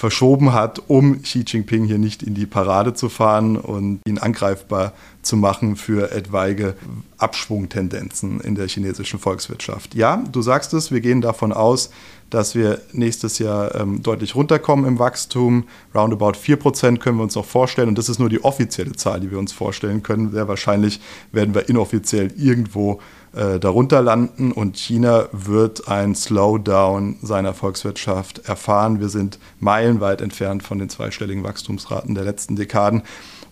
verschoben 0.00 0.54
hat, 0.54 0.82
um 0.88 1.20
Xi 1.20 1.44
Jinping 1.46 1.84
hier 1.84 1.98
nicht 1.98 2.22
in 2.22 2.34
die 2.34 2.46
Parade 2.46 2.94
zu 2.94 3.10
fahren 3.10 3.58
und 3.58 4.00
ihn 4.06 4.16
angreifbar 4.16 4.94
zu 5.20 5.36
machen 5.36 5.76
für 5.76 6.10
etwaige 6.10 6.74
Abschwungtendenzen 7.18 8.40
in 8.40 8.54
der 8.54 8.66
chinesischen 8.66 9.18
Volkswirtschaft. 9.18 9.94
Ja, 9.94 10.24
du 10.32 10.40
sagst 10.40 10.72
es, 10.72 10.90
wir 10.90 11.02
gehen 11.02 11.20
davon 11.20 11.52
aus, 11.52 11.90
dass 12.30 12.54
wir 12.54 12.80
nächstes 12.92 13.38
Jahr 13.38 13.74
ähm, 13.74 14.02
deutlich 14.02 14.34
runterkommen 14.34 14.86
im 14.86 14.98
Wachstum. 14.98 15.64
Roundabout 15.94 16.32
4% 16.32 16.98
können 16.98 17.18
wir 17.18 17.24
uns 17.24 17.34
noch 17.34 17.44
vorstellen 17.44 17.88
und 17.88 17.98
das 17.98 18.08
ist 18.08 18.18
nur 18.18 18.28
die 18.28 18.42
offizielle 18.42 18.92
Zahl, 18.92 19.20
die 19.20 19.30
wir 19.30 19.38
uns 19.38 19.52
vorstellen 19.52 20.02
können. 20.02 20.30
Sehr 20.30 20.48
wahrscheinlich 20.48 21.00
werden 21.32 21.54
wir 21.54 21.68
inoffiziell 21.68 22.32
irgendwo 22.36 23.00
äh, 23.32 23.58
darunter 23.58 24.02
landen 24.02 24.52
und 24.52 24.76
China 24.76 25.28
wird 25.32 25.88
ein 25.88 26.14
Slowdown 26.14 27.16
seiner 27.22 27.54
Volkswirtschaft 27.54 28.48
erfahren. 28.48 29.00
Wir 29.00 29.08
sind 29.08 29.38
meilenweit 29.58 30.20
entfernt 30.20 30.62
von 30.62 30.78
den 30.78 30.88
zweistelligen 30.88 31.44
Wachstumsraten 31.44 32.14
der 32.14 32.24
letzten 32.24 32.56
Dekaden 32.56 33.02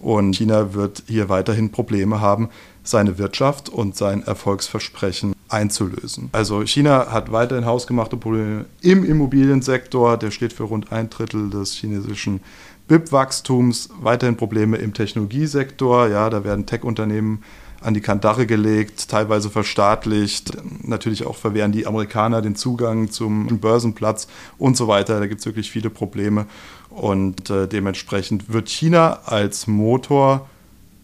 und 0.01 0.35
China 0.37 0.75
wird 0.75 1.03
hier 1.07 1.29
weiterhin 1.29 1.71
Probleme 1.71 2.21
haben, 2.21 2.49
seine 2.91 3.19
Wirtschaft 3.19 3.69
und 3.69 3.97
sein 3.97 4.23
Erfolgsversprechen 4.23 5.35
einzulösen. 5.49 6.29
Also 6.33 6.65
China 6.65 7.11
hat 7.11 7.33
weiterhin 7.33 7.67
hausgemachte 7.67 8.17
Probleme 8.17 8.67
im 8.81 9.05
Immobiliensektor, 9.05 10.17
der 10.17 10.31
steht 10.31 10.53
für 10.53 10.65
rund 10.65 10.93
ein 10.93 11.11
Drittel 11.11 11.51
des 11.51 11.75
chinesischen 11.75 12.41
BIP-Wachstums, 12.89 13.91
weiterhin 14.01 14.37
Probleme 14.37 14.79
im 14.79 14.95
Technologiesektor, 14.95 16.09
ja, 16.09 16.31
da 16.31 16.45
werden 16.45 16.67
Tech-Unternehmen 16.67 17.43
an 17.81 17.95
die 17.95 18.01
Kandare 18.01 18.47
gelegt, 18.47 19.09
teilweise 19.09 19.51
verstaatlicht. 19.51 20.53
Natürlich 20.83 21.27
auch 21.27 21.37
verwehren 21.37 21.71
die 21.71 21.87
Amerikaner 21.87 22.43
den 22.43 22.57
Zugang 22.57 23.11
zum 23.11 23.47
Börsenplatz 23.61 24.27
und 24.59 24.77
so 24.77 24.89
weiter. 24.89 25.21
Da 25.21 25.27
gibt 25.27 25.41
es 25.41 25.47
wirklich 25.47 25.71
viele 25.71 25.91
Probleme. 25.91 26.47
Und 26.91 27.51
äh, 27.51 27.69
dementsprechend 27.69 28.53
wird 28.53 28.69
China 28.69 29.21
als 29.27 29.69
Motor 29.69 30.49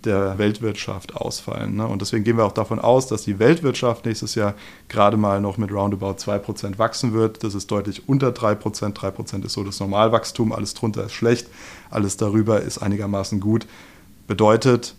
der 0.05 0.39
Weltwirtschaft 0.39 1.17
ausfallen. 1.17 1.77
Ne? 1.77 1.87
Und 1.87 2.03
deswegen 2.03 2.25
gehen 2.25 2.37
wir 2.37 2.45
auch 2.45 2.53
davon 2.53 2.79
aus, 2.79 3.07
dass 3.07 3.23
die 3.23 3.39
Weltwirtschaft 3.39 4.07
nächstes 4.07 4.35
Jahr 4.35 4.55
gerade 4.89 5.17
mal 5.17 5.41
noch 5.41 5.59
mit 5.59 5.73
roundabout 5.73 6.17
2% 6.19 6.79
wachsen 6.79 7.13
wird. 7.13 7.43
Das 7.45 7.55
ist 7.55 7.71
deutlich 7.71 8.09
unter 8.09 8.29
3%. 8.29 8.95
3% 8.95 9.45
ist 9.45 9.53
so 9.53 9.65
das 9.65 9.81
Normalwachstum, 9.81 10.53
alles 10.53 10.75
drunter 10.75 11.05
ist 11.05 11.13
schlecht, 11.13 11.49
alles 11.91 12.17
darüber 12.17 12.61
ist 12.61 12.79
einigermaßen 12.79 13.41
gut. 13.41 13.67
Bedeutet, 14.27 14.95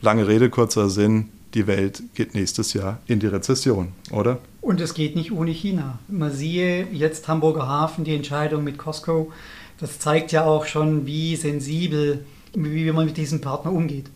lange 0.00 0.26
Rede, 0.26 0.50
kurzer 0.50 0.90
Sinn, 0.90 1.28
die 1.54 1.66
Welt 1.66 2.02
geht 2.14 2.34
nächstes 2.34 2.72
Jahr 2.74 2.98
in 3.06 3.20
die 3.20 3.26
Rezession, 3.26 3.92
oder? 4.10 4.38
Und 4.60 4.80
es 4.80 4.94
geht 4.94 5.16
nicht 5.16 5.32
ohne 5.32 5.50
China. 5.50 5.98
Man 6.08 6.32
siehe 6.32 6.86
jetzt 6.92 7.26
Hamburger 7.28 7.66
Hafen, 7.66 8.04
die 8.04 8.14
Entscheidung 8.14 8.62
mit 8.62 8.78
Costco. 8.78 9.32
Das 9.78 9.98
zeigt 9.98 10.32
ja 10.32 10.44
auch 10.44 10.66
schon, 10.66 11.06
wie 11.06 11.36
sensibel, 11.36 12.24
wie 12.52 12.90
man 12.92 13.06
mit 13.06 13.16
diesem 13.16 13.40
Partner 13.40 13.72
umgeht. 13.72 14.10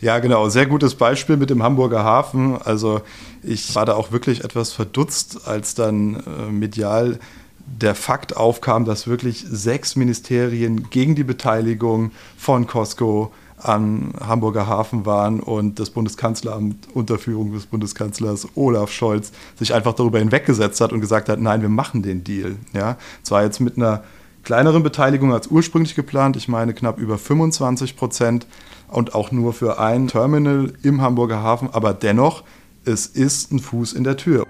Ja, 0.00 0.18
genau. 0.18 0.48
Sehr 0.48 0.66
gutes 0.66 0.94
Beispiel 0.94 1.36
mit 1.36 1.50
dem 1.50 1.62
Hamburger 1.62 2.04
Hafen. 2.04 2.60
Also 2.62 3.02
ich 3.42 3.74
war 3.74 3.86
da 3.86 3.94
auch 3.94 4.12
wirklich 4.12 4.44
etwas 4.44 4.72
verdutzt, 4.72 5.46
als 5.46 5.74
dann 5.74 6.16
äh, 6.16 6.50
medial 6.50 7.18
der 7.66 7.94
Fakt 7.94 8.36
aufkam, 8.36 8.84
dass 8.84 9.06
wirklich 9.06 9.44
sechs 9.48 9.96
Ministerien 9.96 10.90
gegen 10.90 11.14
die 11.14 11.24
Beteiligung 11.24 12.12
von 12.36 12.66
Costco 12.66 13.32
am 13.64 14.12
Hamburger 14.20 14.66
Hafen 14.66 15.06
waren 15.06 15.40
und 15.40 15.78
das 15.80 15.88
Bundeskanzleramt 15.88 16.88
unter 16.92 17.18
Führung 17.18 17.52
des 17.52 17.64
Bundeskanzlers 17.66 18.48
Olaf 18.56 18.90
Scholz 18.90 19.32
sich 19.58 19.72
einfach 19.72 19.94
darüber 19.94 20.18
hinweggesetzt 20.18 20.80
hat 20.82 20.92
und 20.92 21.00
gesagt 21.00 21.30
hat, 21.30 21.40
nein, 21.40 21.62
wir 21.62 21.70
machen 21.70 22.02
den 22.02 22.24
Deal. 22.24 22.56
Ja, 22.74 22.98
zwar 23.22 23.42
jetzt 23.42 23.60
mit 23.60 23.78
einer 23.78 24.04
kleineren 24.44 24.82
Beteiligung 24.82 25.32
als 25.32 25.48
ursprünglich 25.48 25.94
geplant, 25.94 26.36
ich 26.36 26.48
meine 26.48 26.74
knapp 26.74 26.98
über 26.98 27.18
25 27.18 27.96
Prozent 27.96 28.46
und 28.88 29.14
auch 29.14 29.32
nur 29.32 29.52
für 29.52 29.80
ein 29.80 30.06
Terminal 30.08 30.72
im 30.82 31.00
Hamburger 31.00 31.42
Hafen, 31.42 31.70
aber 31.72 31.94
dennoch, 31.94 32.44
es 32.84 33.06
ist 33.06 33.50
ein 33.50 33.58
Fuß 33.58 33.94
in 33.94 34.04
der 34.04 34.16
Tür. 34.16 34.46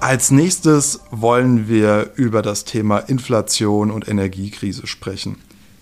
Als 0.00 0.30
nächstes 0.30 1.00
wollen 1.10 1.68
wir 1.68 2.10
über 2.16 2.42
das 2.42 2.64
Thema 2.64 2.98
Inflation 2.98 3.90
und 3.90 4.08
Energiekrise 4.08 4.86
sprechen. 4.86 5.36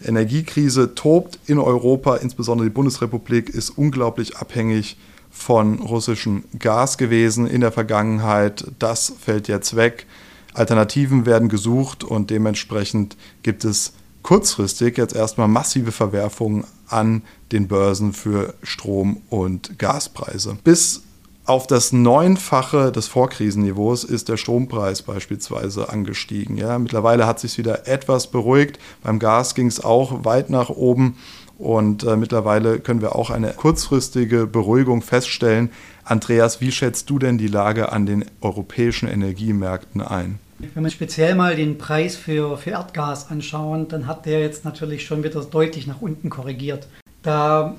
Energiekrise 0.05 0.95
tobt 0.95 1.39
in 1.47 1.59
Europa, 1.59 2.17
insbesondere 2.17 2.69
die 2.69 2.75
Bundesrepublik 2.75 3.49
ist 3.51 3.71
unglaublich 3.71 4.37
abhängig 4.37 4.97
von 5.31 5.81
russischem 5.81 6.45
Gas 6.59 6.99
gewesen 6.99 7.47
in 7.47 7.61
der 7.61 7.73
Vergangenheit. 7.73 8.67
Das 8.79 9.13
fällt 9.21 9.49
jetzt 9.49 9.77
weg. 9.77 10.07
Alternativen 10.55 11.27
werden 11.27 11.49
gesucht 11.49 12.05
und 12.05 12.31
dementsprechend 12.31 13.17
gibt 13.43 13.65
es 13.65 13.93
kurzfristig 14.23 14.99
jetzt 14.99 15.15
erstmal 15.15 15.49
massive 15.49 15.93
Verwerfungen 15.93 16.65
an 16.89 17.23
den 17.53 17.69
Börsen 17.69 18.13
für 18.13 18.55
Strom- 18.63 19.23
und 19.31 19.79
Gaspreise. 19.79 20.59
Bis 20.63 21.03
auf 21.47 21.67
das 21.67 21.93
Neunfache 21.93 22.93
des 22.93 23.09
Vorkrisenniveaus 23.09 24.05
ist 24.05 24.29
der 24.29 24.37
Strompreis 24.37 25.03
beispielsweise 25.03 25.89
angestiegen. 25.89 26.57
Ja, 26.57 26.79
mittlerweile 26.79 27.27
hat 27.27 27.41
sich 27.41 27.59
wieder 27.59 27.89
etwas 27.89 28.31
beruhigt. 28.31 28.79
Beim 29.03 29.19
Gas 29.19 29.57
ging 29.57 29.67
es 29.67 29.83
auch 29.83 30.25
weit 30.25 30.51
nach 30.51 30.69
oben. 30.69 31.17
Und 31.61 32.05
äh, 32.05 32.17
mittlerweile 32.17 32.81
können 32.81 33.03
wir 33.03 33.15
auch 33.15 33.29
eine 33.29 33.53
kurzfristige 33.53 34.47
Beruhigung 34.47 35.03
feststellen. 35.03 35.69
Andreas, 36.05 36.63
wie 36.63 36.73
schätzt 36.73 37.11
du 37.11 37.19
denn 37.19 37.37
die 37.37 37.49
Lage 37.49 37.93
an 37.93 38.07
den 38.07 38.25
europäischen 38.41 39.11
Energiemärkten 39.11 40.01
ein? 40.01 40.39
Wenn 40.59 40.85
wir 40.85 40.91
speziell 40.91 41.35
mal 41.35 41.57
den 41.57 41.77
Preis 41.77 42.17
für, 42.17 42.57
für 42.57 42.71
Erdgas 42.71 43.31
anschauen, 43.31 43.89
dann 43.89 44.07
hat 44.07 44.25
der 44.25 44.41
jetzt 44.41 44.65
natürlich 44.65 45.05
schon 45.05 45.23
wieder 45.23 45.39
deutlich 45.43 45.87
nach 45.87 46.01
unten 46.01 46.31
korrigiert. 46.31 46.89
Da 47.23 47.77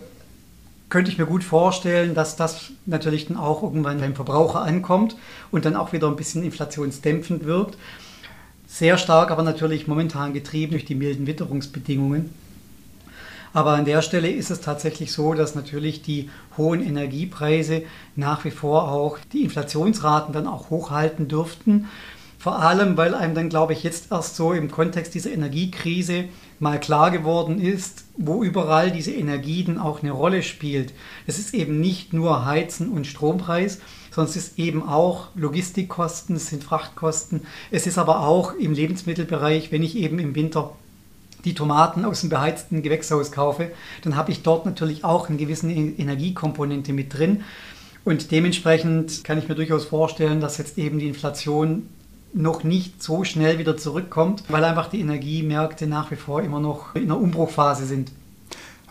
könnte 0.90 1.10
ich 1.10 1.18
mir 1.18 1.26
gut 1.26 1.44
vorstellen, 1.44 2.14
dass 2.14 2.36
das 2.36 2.70
natürlich 2.86 3.30
dann 3.30 3.38
auch 3.38 3.64
irgendwann 3.64 4.00
beim 4.00 4.14
Verbraucher 4.14 4.62
ankommt 4.62 5.16
und 5.50 5.66
dann 5.66 5.76
auch 5.76 5.92
wieder 5.92 6.08
ein 6.08 6.16
bisschen 6.16 6.44
inflationsdämpfend 6.44 7.46
wirkt. 7.46 7.80
Sehr 8.68 9.00
stark 9.00 9.32
aber 9.32 9.42
natürlich 9.42 9.88
momentan 9.88 10.34
getrieben 10.34 10.74
durch 10.74 10.86
die 10.86 10.96
milden 10.96 11.26
Witterungsbedingungen. 11.26 12.30
Aber 13.53 13.72
an 13.72 13.86
der 13.86 14.01
Stelle 14.01 14.29
ist 14.29 14.51
es 14.51 14.62
tatsächlich 14.62 15.12
so, 15.12 15.34
dass 15.34 15.55
natürlich 15.55 16.01
die 16.01 16.29
hohen 16.58 16.81
Energiepreise 16.81 17.84
nach 18.15 18.46
wie 18.46 18.51
vor 18.51 18.91
auch 18.91 19.17
die 19.34 19.43
Inflationsraten 19.43 20.34
dann 20.34 20.48
auch 20.48 20.70
hochhalten 20.70 21.27
dürften. 21.27 21.88
Vor 22.39 22.60
allem, 22.60 22.98
weil 22.98 23.13
einem 23.13 23.36
dann, 23.36 23.50
glaube 23.50 23.74
ich, 23.74 23.84
jetzt 23.84 24.12
erst 24.12 24.36
so 24.36 24.51
im 24.51 24.72
Kontext 24.72 25.13
dieser 25.13 25.31
Energiekrise 25.31 26.25
mal 26.60 26.79
klar 26.79 27.12
geworden 27.12 27.62
ist, 27.62 28.05
wo 28.17 28.43
überall 28.43 28.89
diese 28.91 29.12
Energie 29.12 29.63
dann 29.63 29.77
auch 29.77 30.01
eine 30.01 30.12
Rolle 30.12 30.41
spielt. 30.41 30.93
Es 31.27 31.38
ist 31.38 31.53
eben 31.53 31.79
nicht 31.79 32.13
nur 32.13 32.46
Heizen 32.46 32.89
und 32.89 33.05
Strompreis, 33.05 33.79
sondern 34.10 34.31
es 34.31 34.38
ist 34.38 34.58
eben 34.58 34.88
auch 34.88 35.27
Logistikkosten, 35.36 36.36
es 36.36 36.48
sind 36.48 36.63
Frachtkosten. 36.63 37.41
Es 37.70 37.86
ist 37.86 38.00
aber 38.00 38.22
auch 38.22 38.55
im 38.55 38.74
Lebensmittelbereich, 38.74 39.72
wenn 39.72 39.84
ich 39.84 39.96
eben 39.96 40.17
im 40.17 40.34
Winter 40.34 40.72
die 41.45 41.53
Tomaten 41.53 42.05
aus 42.05 42.21
dem 42.21 42.29
beheizten 42.29 42.81
Gewächshaus 42.81 43.31
kaufe, 43.31 43.71
dann 44.03 44.15
habe 44.15 44.31
ich 44.31 44.43
dort 44.43 44.65
natürlich 44.65 45.03
auch 45.03 45.29
eine 45.29 45.38
gewisse 45.38 45.69
Energiekomponente 45.69 46.93
mit 46.93 47.17
drin. 47.17 47.43
Und 48.03 48.31
dementsprechend 48.31 49.24
kann 49.24 49.38
ich 49.38 49.48
mir 49.48 49.55
durchaus 49.55 49.86
vorstellen, 49.86 50.41
dass 50.41 50.57
jetzt 50.57 50.77
eben 50.77 51.00
die 51.00 51.07
Inflation 51.07 51.88
noch 52.33 52.63
nicht 52.63 53.03
so 53.03 53.24
schnell 53.24 53.60
wieder 53.60 53.77
zurückkommt, 53.77 54.43
weil 54.48 54.63
einfach 54.63 54.89
die 54.89 55.01
Energiemärkte 55.01 55.88
nach 55.88 56.12
wie 56.12 56.15
vor 56.15 56.41
immer 56.41 56.60
noch 56.60 56.95
in 56.95 57.03
einer 57.03 57.19
Umbruchphase 57.19 57.86
sind. 57.86 58.12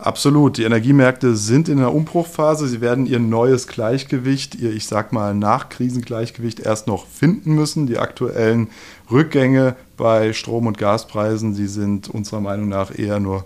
Absolut. 0.01 0.57
Die 0.57 0.63
Energiemärkte 0.63 1.35
sind 1.35 1.69
in 1.69 1.77
einer 1.77 1.93
Umbruchphase. 1.93 2.67
Sie 2.67 2.81
werden 2.81 3.05
ihr 3.05 3.19
neues 3.19 3.67
Gleichgewicht, 3.67 4.55
ihr, 4.55 4.73
ich 4.73 4.87
sag 4.87 5.13
mal, 5.13 5.35
Nachkrisengleichgewicht 5.35 6.59
erst 6.59 6.87
noch 6.87 7.05
finden 7.05 7.53
müssen. 7.53 7.85
Die 7.85 7.99
aktuellen 7.99 8.69
Rückgänge 9.11 9.75
bei 9.97 10.33
Strom- 10.33 10.65
und 10.65 10.79
Gaspreisen, 10.79 11.53
die 11.53 11.67
sind 11.67 12.09
unserer 12.09 12.41
Meinung 12.41 12.67
nach 12.67 12.97
eher 12.97 13.19
nur 13.19 13.45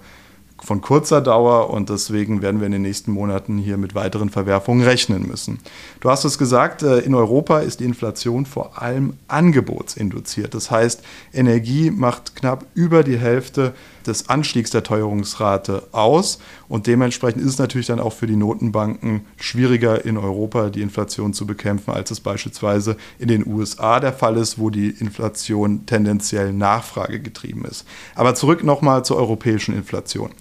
von 0.64 0.80
kurzer 0.80 1.20
Dauer 1.20 1.72
und 1.72 1.90
deswegen 1.90 2.42
werden 2.42 2.62
wir 2.62 2.68
in 2.68 2.72
den 2.72 2.84
nächsten 2.84 3.12
Monaten 3.12 3.58
hier 3.58 3.76
mit 3.76 3.94
weiteren 3.94 4.30
Verwerfungen 4.30 4.86
rechnen 4.86 5.28
müssen. 5.28 5.60
Du 6.00 6.10
hast 6.10 6.24
es 6.24 6.38
gesagt, 6.38 6.84
äh, 6.84 7.00
in 7.00 7.16
Europa 7.16 7.60
ist 7.60 7.82
die 7.82 7.84
Inflation 7.84 8.46
vor 8.46 8.82
allem 8.82 9.16
angebotsinduziert. 9.28 10.54
Das 10.54 10.72
heißt, 10.72 11.04
Energie 11.34 11.92
macht 11.92 12.38
knapp 12.38 12.66
über 12.74 13.04
die 13.04 13.18
Hälfte 13.18 13.74
des 14.08 14.30
Anstiegs 14.30 14.72
der 14.72 14.84
Teuerungsrate 14.84 15.88
aus. 15.92 16.40
Und 16.68 16.88
dementsprechend 16.88 17.42
ist 17.42 17.50
es 17.50 17.58
natürlich 17.58 17.88
dann 17.88 18.00
auch 18.00 18.14
für 18.14 18.28
die 18.28 18.36
Notenbanken 18.36 19.26
schwieriger 19.38 20.06
in 20.06 20.18
Europa 20.18 20.70
die 20.70 20.82
Inflation 20.82 21.34
zu 21.34 21.46
bekämpfen, 21.46 21.92
als 21.92 22.12
es 22.12 22.20
beispielsweise 22.20 22.98
in 23.20 23.28
den 23.28 23.46
USA 23.46 24.00
der 24.00 24.14
Fall 24.14 24.38
ist, 24.38 24.60
wo 24.60 24.70
die 24.70 24.90
Inflation 24.90 25.86
tendenziell 25.86 26.54
nachfragegetrieben 26.54 27.66
ist. 27.66 27.86
Aber 28.16 28.36
zurück 28.36 28.64
nochmal 28.64 29.06
zur 29.06 29.18
europäischen 29.18 29.76
Inflation. 29.76 30.32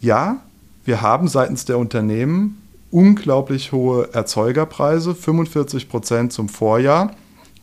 Ja, 0.00 0.42
wir 0.84 1.02
haben 1.02 1.28
seitens 1.28 1.64
der 1.64 1.78
Unternehmen 1.78 2.60
unglaublich 2.90 3.72
hohe 3.72 4.12
Erzeugerpreise, 4.12 5.14
45 5.14 5.88
Prozent 5.88 6.32
zum 6.32 6.48
Vorjahr. 6.48 7.14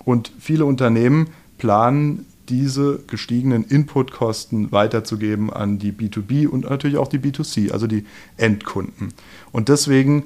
Und 0.05 0.31
viele 0.39 0.65
Unternehmen 0.65 1.29
planen 1.57 2.25
diese 2.49 2.99
gestiegenen 3.07 3.63
Inputkosten 3.63 4.71
weiterzugeben 4.71 5.51
an 5.51 5.79
die 5.79 5.91
B2B 5.91 6.47
und 6.47 6.69
natürlich 6.69 6.97
auch 6.97 7.07
die 7.07 7.19
B2C, 7.19 7.71
also 7.71 7.87
die 7.87 8.05
Endkunden. 8.37 9.13
Und 9.51 9.69
deswegen 9.69 10.23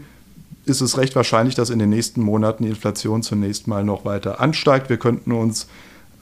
ist 0.65 0.81
es 0.81 0.97
recht 0.97 1.15
wahrscheinlich, 1.15 1.55
dass 1.55 1.69
in 1.69 1.79
den 1.79 1.89
nächsten 1.89 2.21
Monaten 2.21 2.63
die 2.63 2.69
Inflation 2.69 3.23
zunächst 3.23 3.67
mal 3.67 3.83
noch 3.83 4.05
weiter 4.05 4.39
ansteigt. 4.39 4.89
Wir 4.89 4.97
könnten 4.97 5.31
uns 5.31 5.67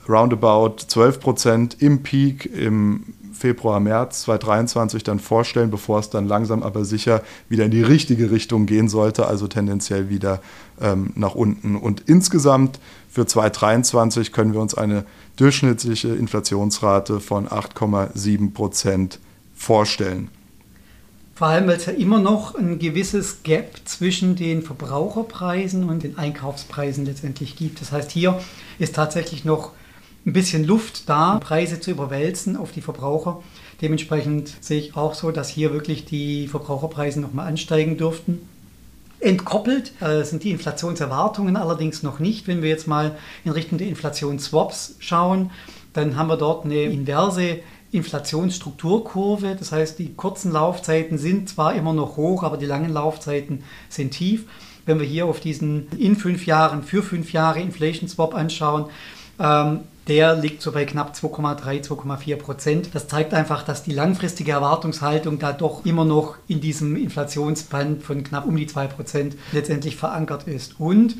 roundabout 0.08 0.78
12 0.88 1.20
Prozent 1.20 1.82
im 1.82 2.04
Peak 2.04 2.46
im 2.46 3.04
Februar, 3.40 3.80
März 3.80 4.24
2023 4.24 5.04
dann 5.04 5.20
vorstellen, 5.20 5.72
bevor 5.72 6.00
es 6.00 6.10
dann 6.10 6.28
langsam 6.28 6.62
aber 6.62 6.86
sicher 6.86 7.24
wieder 7.48 7.66
in 7.66 7.72
die 7.72 7.82
richtige 7.82 8.32
Richtung 8.32 8.66
gehen 8.66 8.90
sollte, 8.90 9.26
also 9.28 9.48
tendenziell 9.48 10.10
wieder 10.10 10.42
ähm, 10.82 11.14
nach 11.16 11.36
unten. 11.36 11.76
Und 11.76 12.04
insgesamt 12.06 12.80
für 13.10 13.26
2023 13.26 14.32
können 14.34 14.54
wir 14.54 14.62
uns 14.62 14.76
eine 14.76 15.06
durchschnittliche 15.38 16.10
Inflationsrate 16.10 17.20
von 17.20 17.48
8,7 17.48 18.54
Prozent 18.54 19.20
vorstellen. 19.56 20.30
Vor 21.34 21.48
allem, 21.48 21.68
weil 21.68 21.78
es 21.78 21.86
ja 21.86 21.94
immer 21.94 22.20
noch 22.20 22.56
ein 22.56 22.80
gewisses 22.80 23.44
Gap 23.44 23.80
zwischen 23.86 24.36
den 24.36 24.62
Verbraucherpreisen 24.62 25.88
und 25.88 26.04
den 26.04 26.18
Einkaufspreisen 26.18 27.06
letztendlich 27.06 27.56
gibt. 27.56 27.80
Das 27.80 27.94
heißt, 27.94 28.12
hier 28.12 28.42
ist 28.78 28.96
tatsächlich 28.96 29.46
noch 29.46 29.72
ein 30.26 30.34
bisschen 30.34 30.66
Luft 30.66 31.08
da, 31.08 31.40
Preise 31.40 31.80
zu 31.80 31.92
überwälzen 31.92 32.58
auf 32.58 32.72
die 32.72 32.82
Verbraucher. 32.82 33.42
Dementsprechend 33.82 34.54
sehe 34.60 34.80
ich 34.80 34.98
auch 34.98 35.14
so, 35.14 35.32
dass 35.32 35.50
hier 35.50 35.72
wirklich 35.72 36.06
die 36.06 36.48
Verbraucherpreise 36.48 37.22
nochmal 37.22 37.48
ansteigen 37.48 37.98
dürften. 37.98 38.40
Entkoppelt 39.22 39.94
äh, 40.02 40.24
sind 40.24 40.44
die 40.44 40.52
Inflationserwartungen 40.52 41.58
allerdings 41.58 42.04
noch 42.04 42.20
nicht. 42.20 42.48
Wenn 42.48 42.62
wir 42.62 42.70
jetzt 42.70 42.88
mal 42.88 43.18
in 43.46 43.52
Richtung 43.52 43.78
der 43.78 43.88
Inflationsswaps 43.88 44.96
schauen, 45.00 45.52
dann 45.94 46.16
haben 46.16 46.28
wir 46.28 46.38
dort 46.38 46.66
eine 46.66 46.84
inverse 46.84 47.60
Inflationsstrukturkurve. 47.92 49.56
Das 49.58 49.72
heißt, 49.72 50.00
die 50.00 50.14
kurzen 50.14 50.52
Laufzeiten 50.52 51.18
sind 51.18 51.50
zwar 51.50 51.76
immer 51.76 51.94
noch 51.94 52.18
hoch, 52.18 52.44
aber 52.44 52.58
die 52.58 52.66
langen 52.66 52.92
Laufzeiten 52.92 53.64
sind 53.90 54.12
tief. 54.12 54.46
Wenn 54.86 55.00
wir 55.00 55.08
hier 55.08 55.26
auf 55.26 55.40
diesen 55.40 55.88
in 55.98 56.16
fünf 56.16 56.46
Jahren 56.46 56.84
für 56.84 57.04
fünf 57.04 57.32
Jahre 57.34 57.62
Inflation 57.62 58.10
Swap 58.10 58.36
anschauen, 58.36 58.86
Ähm, 59.42 59.86
der 60.10 60.36
liegt 60.36 60.62
so 60.64 60.72
bei 60.72 60.86
knapp 60.86 61.14
2,3, 61.14 61.88
2,4 61.88 62.36
Prozent. 62.38 62.90
Das 62.94 63.08
zeigt 63.08 63.34
einfach, 63.34 63.64
dass 63.64 63.84
die 63.84 63.94
langfristige 63.94 64.52
Erwartungshaltung 64.52 65.38
da 65.38 65.54
doch 65.54 65.86
immer 65.86 66.04
noch 66.04 66.38
in 66.48 66.60
diesem 66.60 66.96
Inflationsband 66.96 68.04
von 68.04 68.24
knapp 68.24 68.48
um 68.48 68.58
die 68.58 68.66
2 68.66 68.88
Prozent 68.88 69.38
letztendlich 69.52 69.96
verankert 69.96 70.48
ist. 70.48 70.80
Und 70.80 71.16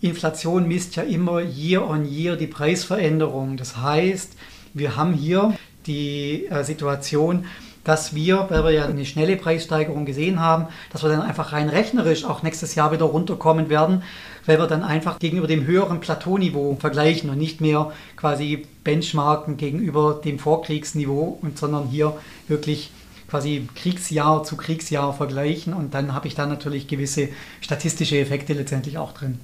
Inflation 0.00 0.66
misst 0.66 0.96
ja 0.96 1.02
immer 1.02 1.40
year 1.40 1.86
on 1.86 2.06
year 2.06 2.36
die 2.36 2.46
Preisveränderung. 2.46 3.58
Das 3.58 3.76
heißt, 3.76 4.32
wir 4.72 4.96
haben 4.96 5.12
hier 5.12 5.54
die 5.86 6.46
äh, 6.46 6.64
Situation, 6.64 7.44
dass 7.84 8.14
wir, 8.14 8.46
weil 8.48 8.64
wir 8.64 8.70
ja 8.70 8.86
eine 8.86 9.04
schnelle 9.04 9.36
Preissteigerung 9.36 10.06
gesehen 10.06 10.40
haben, 10.40 10.68
dass 10.90 11.02
wir 11.02 11.10
dann 11.10 11.22
einfach 11.22 11.52
rein 11.52 11.68
rechnerisch 11.68 12.24
auch 12.24 12.42
nächstes 12.42 12.74
Jahr 12.74 12.92
wieder 12.92 13.04
runterkommen 13.04 13.68
werden, 13.68 14.02
weil 14.46 14.58
wir 14.58 14.66
dann 14.66 14.82
einfach 14.82 15.18
gegenüber 15.18 15.46
dem 15.46 15.66
höheren 15.66 16.00
Plateauniveau 16.00 16.76
vergleichen 16.78 17.30
und 17.30 17.38
nicht 17.38 17.60
mehr 17.60 17.92
quasi 18.16 18.66
benchmarken 18.84 19.56
gegenüber 19.56 20.20
dem 20.24 20.38
Vorkriegsniveau, 20.38 21.38
und, 21.40 21.58
sondern 21.58 21.88
hier 21.88 22.16
wirklich 22.48 22.90
quasi 23.28 23.66
Kriegsjahr 23.74 24.44
zu 24.44 24.56
Kriegsjahr 24.56 25.14
vergleichen 25.14 25.72
und 25.72 25.94
dann 25.94 26.14
habe 26.14 26.28
ich 26.28 26.34
da 26.34 26.46
natürlich 26.46 26.86
gewisse 26.86 27.30
statistische 27.62 28.18
Effekte 28.18 28.52
letztendlich 28.52 28.98
auch 28.98 29.12
drin. 29.12 29.38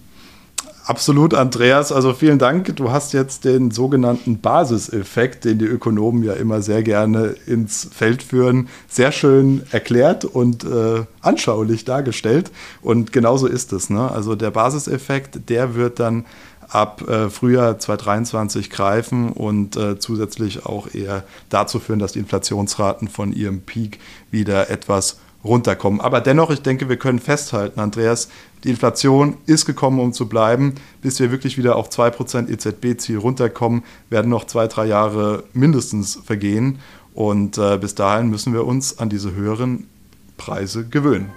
Absolut, 0.88 1.34
Andreas. 1.34 1.92
Also 1.92 2.14
vielen 2.14 2.38
Dank. 2.38 2.74
Du 2.76 2.90
hast 2.90 3.12
jetzt 3.12 3.44
den 3.44 3.70
sogenannten 3.70 4.40
Basiseffekt, 4.40 5.44
den 5.44 5.58
die 5.58 5.66
Ökonomen 5.66 6.22
ja 6.22 6.32
immer 6.32 6.62
sehr 6.62 6.82
gerne 6.82 7.34
ins 7.44 7.90
Feld 7.92 8.22
führen, 8.22 8.70
sehr 8.88 9.12
schön 9.12 9.64
erklärt 9.70 10.24
und 10.24 10.64
äh, 10.64 11.04
anschaulich 11.20 11.84
dargestellt. 11.84 12.50
Und 12.80 13.12
genauso 13.12 13.46
ist 13.46 13.74
es. 13.74 13.90
Ne? 13.90 14.10
Also 14.10 14.34
der 14.34 14.50
Basiseffekt, 14.50 15.50
der 15.50 15.74
wird 15.74 16.00
dann 16.00 16.24
ab 16.70 17.06
äh, 17.06 17.28
Frühjahr 17.28 17.78
2023 17.78 18.70
greifen 18.70 19.32
und 19.32 19.76
äh, 19.76 19.98
zusätzlich 19.98 20.64
auch 20.64 20.94
eher 20.94 21.24
dazu 21.50 21.80
führen, 21.80 21.98
dass 21.98 22.12
die 22.12 22.20
Inflationsraten 22.20 23.08
von 23.08 23.34
ihrem 23.34 23.60
Peak 23.60 23.98
wieder 24.30 24.70
etwas 24.70 25.18
runterkommen. 25.48 26.00
Aber 26.00 26.20
dennoch, 26.20 26.50
ich 26.50 26.62
denke, 26.62 26.88
wir 26.88 26.96
können 26.96 27.18
festhalten, 27.18 27.80
Andreas, 27.80 28.28
die 28.64 28.70
Inflation 28.70 29.36
ist 29.46 29.66
gekommen, 29.66 30.00
um 30.00 30.12
zu 30.12 30.28
bleiben. 30.28 30.74
Bis 31.02 31.18
wir 31.18 31.30
wirklich 31.30 31.58
wieder 31.58 31.76
auf 31.76 31.88
2% 31.88 32.48
EZB-Ziel 32.48 33.18
runterkommen, 33.18 33.82
werden 34.10 34.30
noch 34.30 34.44
zwei, 34.44 34.68
drei 34.68 34.86
Jahre 34.86 35.44
mindestens 35.52 36.20
vergehen. 36.24 36.78
Und 37.14 37.58
äh, 37.58 37.78
bis 37.78 37.94
dahin 37.94 38.28
müssen 38.28 38.52
wir 38.52 38.66
uns 38.66 38.98
an 38.98 39.08
diese 39.08 39.34
höheren 39.34 39.88
Preise 40.36 40.86
gewöhnen. 40.86 41.30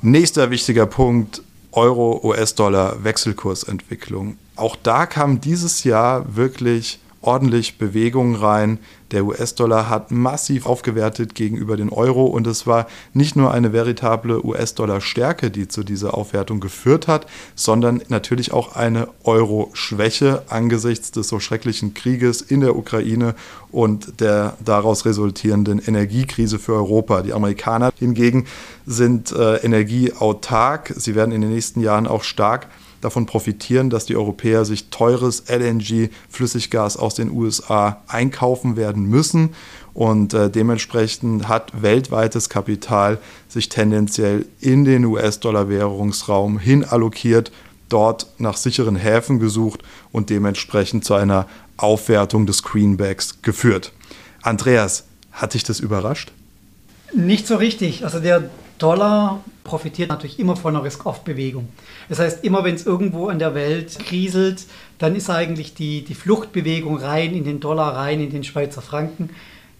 Nächster 0.00 0.50
wichtiger 0.50 0.86
Punkt, 0.86 1.42
Euro-US-Dollar-Wechselkursentwicklung. 1.72 4.36
Auch 4.56 4.76
da 4.82 5.06
kam 5.06 5.40
dieses 5.40 5.84
Jahr 5.84 6.36
wirklich 6.36 6.98
ordentlich 7.22 7.78
Bewegung 7.78 8.34
rein. 8.34 8.78
Der 9.12 9.26
US-Dollar 9.26 9.90
hat 9.90 10.10
massiv 10.10 10.64
aufgewertet 10.66 11.34
gegenüber 11.34 11.76
den 11.76 11.90
Euro 11.90 12.24
und 12.24 12.46
es 12.46 12.66
war 12.66 12.86
nicht 13.12 13.36
nur 13.36 13.52
eine 13.52 13.72
veritable 13.72 14.44
US-Dollar-Stärke, 14.44 15.50
die 15.50 15.68
zu 15.68 15.84
dieser 15.84 16.14
Aufwertung 16.14 16.60
geführt 16.60 17.08
hat, 17.08 17.26
sondern 17.54 18.02
natürlich 18.08 18.52
auch 18.52 18.74
eine 18.74 19.08
Euro-Schwäche 19.24 20.44
angesichts 20.48 21.10
des 21.10 21.28
so 21.28 21.40
schrecklichen 21.40 21.92
Krieges 21.92 22.40
in 22.40 22.60
der 22.60 22.74
Ukraine 22.74 23.34
und 23.70 24.20
der 24.20 24.56
daraus 24.64 25.04
resultierenden 25.04 25.78
Energiekrise 25.78 26.58
für 26.58 26.72
Europa. 26.72 27.22
Die 27.22 27.34
Amerikaner 27.34 27.92
hingegen 27.98 28.46
sind 28.86 29.30
äh, 29.32 29.56
energieautark. 29.56 30.92
Sie 30.96 31.14
werden 31.14 31.32
in 31.32 31.42
den 31.42 31.52
nächsten 31.52 31.80
Jahren 31.80 32.06
auch 32.06 32.22
stark 32.22 32.66
davon 33.02 33.26
profitieren, 33.26 33.90
dass 33.90 34.06
die 34.06 34.16
Europäer 34.16 34.64
sich 34.64 34.88
teures 34.88 35.44
LNG-Flüssiggas 35.48 36.96
aus 36.96 37.14
den 37.14 37.30
USA 37.30 38.00
einkaufen 38.06 38.76
werden 38.76 39.01
müssen. 39.06 39.54
Und 39.94 40.34
äh, 40.34 40.50
dementsprechend 40.50 41.48
hat 41.48 41.82
weltweites 41.82 42.48
Kapital 42.48 43.18
sich 43.48 43.68
tendenziell 43.68 44.46
in 44.60 44.84
den 44.84 45.04
US-Dollar-Währungsraum 45.04 46.58
hin 46.58 46.84
allokiert, 46.84 47.52
dort 47.88 48.26
nach 48.38 48.56
sicheren 48.56 48.96
Häfen 48.96 49.38
gesucht 49.38 49.82
und 50.12 50.30
dementsprechend 50.30 51.04
zu 51.04 51.14
einer 51.14 51.46
Aufwertung 51.76 52.46
des 52.46 52.62
Greenbacks 52.62 53.42
geführt. 53.42 53.92
Andreas, 54.42 55.04
hat 55.32 55.54
dich 55.54 55.64
das 55.64 55.80
überrascht? 55.80 56.32
Nicht 57.14 57.46
so 57.46 57.56
richtig. 57.56 58.04
Also 58.04 58.20
der 58.20 58.50
Dollar 58.78 59.44
profitiert 59.64 60.08
natürlich 60.08 60.38
immer 60.38 60.56
von 60.56 60.74
einer 60.74 60.84
Risk-Off-Bewegung. 60.84 61.68
Das 62.08 62.18
heißt, 62.18 62.44
immer 62.44 62.64
wenn 62.64 62.74
es 62.74 62.84
irgendwo 62.84 63.28
an 63.28 63.38
der 63.38 63.54
Welt 63.54 63.98
kriselt, 63.98 64.64
dann 65.02 65.16
ist 65.16 65.28
eigentlich 65.30 65.74
die, 65.74 66.04
die 66.04 66.14
Fluchtbewegung 66.14 66.96
rein 66.96 67.34
in 67.34 67.42
den 67.42 67.58
Dollar, 67.58 67.96
rein 67.96 68.20
in 68.20 68.30
den 68.30 68.44
Schweizer 68.44 68.82
Franken, 68.82 69.30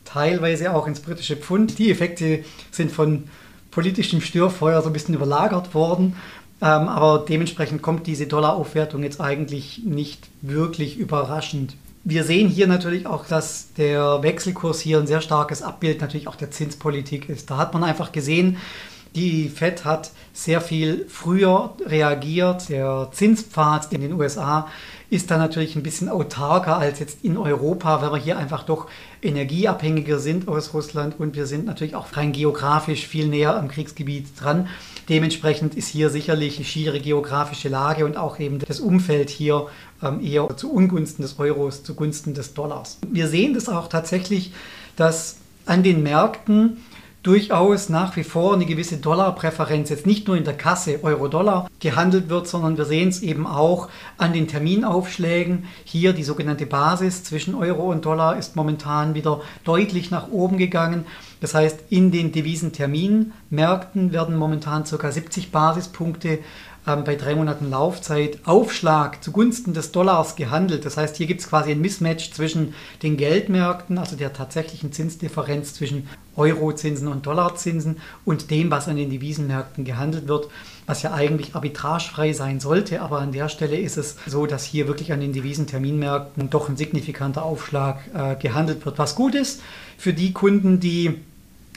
teilweise 0.05 0.75
auch 0.75 0.89
ins 0.89 0.99
britische 0.99 1.37
Pfund. 1.37 1.79
Die 1.79 1.93
Effekte 1.93 2.45
sind 2.73 2.91
von 2.91 3.25
politischem 3.71 4.21
Störfeuer 4.21 4.83
so 4.83 4.89
ein 4.89 4.93
bisschen 4.93 5.15
überlagert 5.15 5.75
worden. 5.75 6.17
Ähm, 6.61 6.89
aber 6.89 7.25
dementsprechend 7.29 7.83
kommt 7.83 8.09
diese 8.09 8.27
Dollaraufwertung 8.27 9.05
jetzt 9.05 9.21
eigentlich 9.21 9.83
nicht 9.85 10.29
wirklich 10.41 10.99
überraschend. 10.99 11.77
Wir 12.03 12.25
sehen 12.25 12.49
hier 12.49 12.67
natürlich 12.67 13.07
auch, 13.07 13.25
dass 13.25 13.73
der 13.75 14.25
Wechselkurs 14.25 14.81
hier 14.81 14.99
ein 14.99 15.07
sehr 15.07 15.21
starkes 15.21 15.63
Abbild 15.63 16.01
natürlich 16.01 16.27
auch 16.27 16.35
der 16.35 16.51
Zinspolitik 16.51 17.29
ist. 17.29 17.49
Da 17.49 17.59
hat 17.59 17.75
man 17.75 17.85
einfach 17.85 18.11
gesehen, 18.11 18.57
die 19.15 19.49
Fed 19.49 19.85
hat 19.85 20.11
sehr 20.33 20.61
viel 20.61 21.07
früher 21.09 21.75
reagiert. 21.85 22.69
Der 22.69 23.09
Zinspfad 23.13 23.93
in 23.93 24.01
den 24.01 24.15
USA 24.15 24.69
ist 25.11 25.31
da 25.31 25.37
natürlich 25.37 25.77
ein 25.77 25.83
bisschen 25.83 26.09
autarker 26.09 26.79
als 26.79 26.99
jetzt 26.99 27.23
in 27.23 27.37
Europa, 27.37 28.01
weil 28.01 28.13
wir 28.13 28.19
hier 28.19 28.39
einfach 28.39 28.63
doch 28.63 28.87
energieabhängiger 29.21 30.19
sind 30.19 30.49
aus 30.49 30.73
Russland 30.73 31.21
und 31.21 31.37
wir 31.37 31.45
sind 31.45 31.67
natürlich 31.67 31.95
auch 31.95 32.17
rein 32.17 32.33
geografisch 32.33 33.07
viel 33.07 33.29
näher 33.29 33.55
am 33.55 33.69
Kriegsgebiet 33.69 34.29
dran. 34.41 34.69
Dementsprechend 35.11 35.75
ist 35.75 35.89
hier 35.89 36.09
sicherlich 36.09 36.57
die 36.57 36.65
schiere 36.65 36.99
geografische 36.99 37.69
Lage 37.69 38.07
und 38.07 38.17
auch 38.17 38.39
eben 38.39 38.59
das 38.61 38.81
Umfeld 38.81 39.29
hier 39.29 39.67
ähm, 40.03 40.25
eher 40.25 40.57
zu 40.57 40.73
Ungunsten 40.73 41.23
des 41.23 41.39
Euros, 41.39 41.85
zugunsten 41.85 42.33
des 42.33 42.55
Dollars. 42.55 42.99
Wir 43.07 43.29
sehen 43.29 43.53
das 43.53 43.69
auch 43.69 43.89
tatsächlich, 43.89 44.53
dass 44.97 45.37
an 45.67 45.83
den 45.83 46.03
Märkten 46.03 46.79
durchaus 47.23 47.89
nach 47.89 48.17
wie 48.17 48.25
vor 48.25 48.55
eine 48.55 48.67
gewisse 48.67 48.97
Dollarpräferenz 48.97 49.91
jetzt 49.91 50.07
nicht 50.07 50.27
nur 50.27 50.37
in 50.37 50.45
der 50.45 50.57
Kasse 50.57 51.03
Euro-Dollar 51.03 51.69
gehandelt 51.79 52.29
wird, 52.29 52.49
sondern 52.49 52.77
wir 52.77 52.85
sehen 52.85 53.09
es 53.09 53.23
eben 53.23 53.47
auch 53.47 53.89
an 54.19 54.33
den 54.33 54.49
Terminaufschlägen. 54.49 55.67
Hier 55.85 56.13
die 56.13 56.25
sogenannte 56.25 56.67
Basis 56.67 57.23
zwischen 57.23 57.55
Euro 57.55 57.91
und 57.91 58.05
Dollar 58.05 58.37
ist 58.37 58.57
momentan 58.57 59.15
wieder 59.15 59.41
deutlich 59.65 60.11
nach 60.11 60.29
oben 60.29 60.59
gegangen. 60.59 61.07
Das 61.41 61.55
heißt, 61.55 61.85
in 61.91 62.11
den 62.11 62.33
Devisenterminmärkten 62.33 64.13
werden 64.13 64.37
momentan 64.37 64.85
ca. 64.85 65.11
70 65.11 65.51
Basispunkte 65.51 66.39
bei 66.85 67.15
drei 67.15 67.37
Monaten 67.37 67.71
Laufzeit 67.71 68.41
Aufschlag 68.45 69.23
zugunsten 69.23 69.73
des 69.73 69.93
Dollars 69.93 70.35
gehandelt. 70.35 70.85
Das 70.85 70.97
heißt, 70.97 71.17
hier 71.17 71.27
gibt 71.27 71.41
es 71.41 71.49
quasi 71.49 71.71
ein 71.71 71.81
Mismatch 71.81 72.33
zwischen 72.33 72.75
den 73.03 73.17
Geldmärkten, 73.17 73.99
also 73.99 74.17
der 74.17 74.33
tatsächlichen 74.33 74.93
Zinsdifferenz 74.93 75.75
zwischen 75.75 76.09
Eurozinsen 76.35 77.07
und 77.07 77.27
Dollarzinsen 77.27 77.99
und 78.25 78.51
dem, 78.51 78.71
was 78.71 78.89
an 78.89 78.97
den 78.97 79.11
Devisenmärkten 79.11 79.85
gehandelt 79.85 80.27
wird, 80.27 80.49
was 80.87 81.03
ja 81.03 81.13
eigentlich 81.13 81.55
arbitragefrei 81.55 82.33
sein 82.33 82.59
sollte. 82.59 83.01
Aber 83.01 83.21
an 83.21 83.31
der 83.31 83.49
Stelle 83.49 83.79
ist 83.79 83.97
es 83.97 84.17
so, 84.27 84.47
dass 84.47 84.65
hier 84.65 84.89
wirklich 84.89 85.13
an 85.13 85.21
den 85.21 85.33
Devisenterminmärkten 85.33 86.51
doch 86.51 86.69
ein 86.69 86.77
signifikanter 86.77 87.45
Aufschlag 87.45 88.01
äh, 88.13 88.35
gehandelt 88.37 88.85
wird. 88.85 88.99
Was 88.99 89.15
gut 89.15 89.37
ist 89.37 89.63
für 89.99 90.13
die 90.13 90.33
Kunden, 90.33 90.81
die 90.81 91.21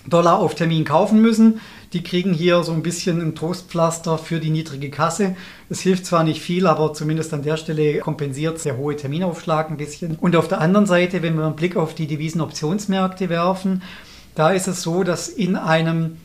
Dollar 0.07 0.39
auf 0.39 0.55
Termin 0.55 0.85
kaufen 0.85 1.21
müssen. 1.21 1.59
Die 1.93 2.03
kriegen 2.03 2.33
hier 2.33 2.63
so 2.63 2.73
ein 2.73 2.83
bisschen 2.83 3.21
ein 3.21 3.35
Trostpflaster 3.35 4.17
für 4.17 4.39
die 4.39 4.49
niedrige 4.49 4.89
Kasse. 4.89 5.35
Es 5.69 5.81
hilft 5.81 6.05
zwar 6.05 6.23
nicht 6.23 6.41
viel, 6.41 6.67
aber 6.67 6.93
zumindest 6.93 7.33
an 7.33 7.43
der 7.43 7.57
Stelle 7.57 7.99
kompensiert 7.99 8.63
der 8.65 8.77
hohe 8.77 8.95
Terminaufschlag 8.95 9.69
ein 9.69 9.77
bisschen. 9.77 10.15
Und 10.15 10.35
auf 10.35 10.47
der 10.47 10.61
anderen 10.61 10.85
Seite, 10.85 11.21
wenn 11.21 11.37
wir 11.37 11.45
einen 11.45 11.55
Blick 11.55 11.75
auf 11.75 11.95
die 11.95 12.07
Devisenoptionsmärkte 12.07 13.29
werfen, 13.29 13.81
da 14.35 14.51
ist 14.51 14.67
es 14.67 14.81
so, 14.81 15.03
dass 15.03 15.29
in 15.29 15.55
einem 15.55 16.17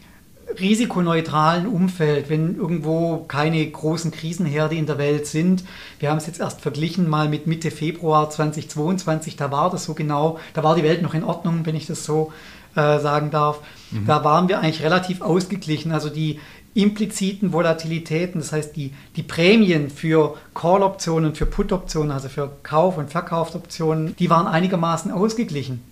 risikoneutralen 0.59 1.67
Umfeld, 1.67 2.29
wenn 2.29 2.57
irgendwo 2.57 3.25
keine 3.29 3.65
großen 3.69 4.11
Krisenherde 4.11 4.75
in 4.75 4.87
der 4.87 4.99
Welt 4.99 5.27
sind. 5.27 5.65
Wir 5.99 6.11
haben 6.11 6.19
es 6.19 6.27
jetzt 6.27 6.41
erst 6.41 6.61
verglichen 6.61 7.09
mal 7.09 7.29
mit 7.29 7.47
Mitte 7.47 7.71
Februar 7.71 8.31
2022, 8.31 9.37
da 9.37 9.53
war 9.53 9.71
das 9.71 9.85
so 9.85 9.95
genau, 9.95 10.39
da 10.55 10.65
war 10.65 10.75
die 10.75 10.83
Welt 10.83 11.03
noch 11.03 11.15
in 11.15 11.25
Ordnung, 11.25 11.67
wenn 11.67 11.77
ich 11.77 11.87
das 11.87 12.05
so 12.05 12.33
äh, 12.75 12.99
sagen 13.01 13.31
darf. 13.31 13.61
Mhm. 13.91 14.07
Da 14.07 14.25
waren 14.25 14.49
wir 14.49 14.61
eigentlich 14.61 14.83
relativ 14.83 15.21
ausgeglichen. 15.21 15.93
Also 15.93 16.09
die 16.09 16.39
impliziten 16.75 17.53
Volatilitäten, 17.53 18.41
das 18.41 18.53
heißt 18.53 18.77
die, 18.77 18.93
die 19.17 19.23
Prämien 19.23 19.91
für 19.91 20.37
Call-Optionen, 20.55 21.35
für 21.35 21.47
Put-Optionen, 21.47 22.13
also 22.13 22.29
für 22.29 22.51
Kauf- 22.63 22.97
und 22.97 23.11
Verkaufsoptionen, 23.11 24.15
die 24.17 24.31
waren 24.31 24.47
einigermaßen 24.47 25.11
ausgeglichen. 25.11 25.83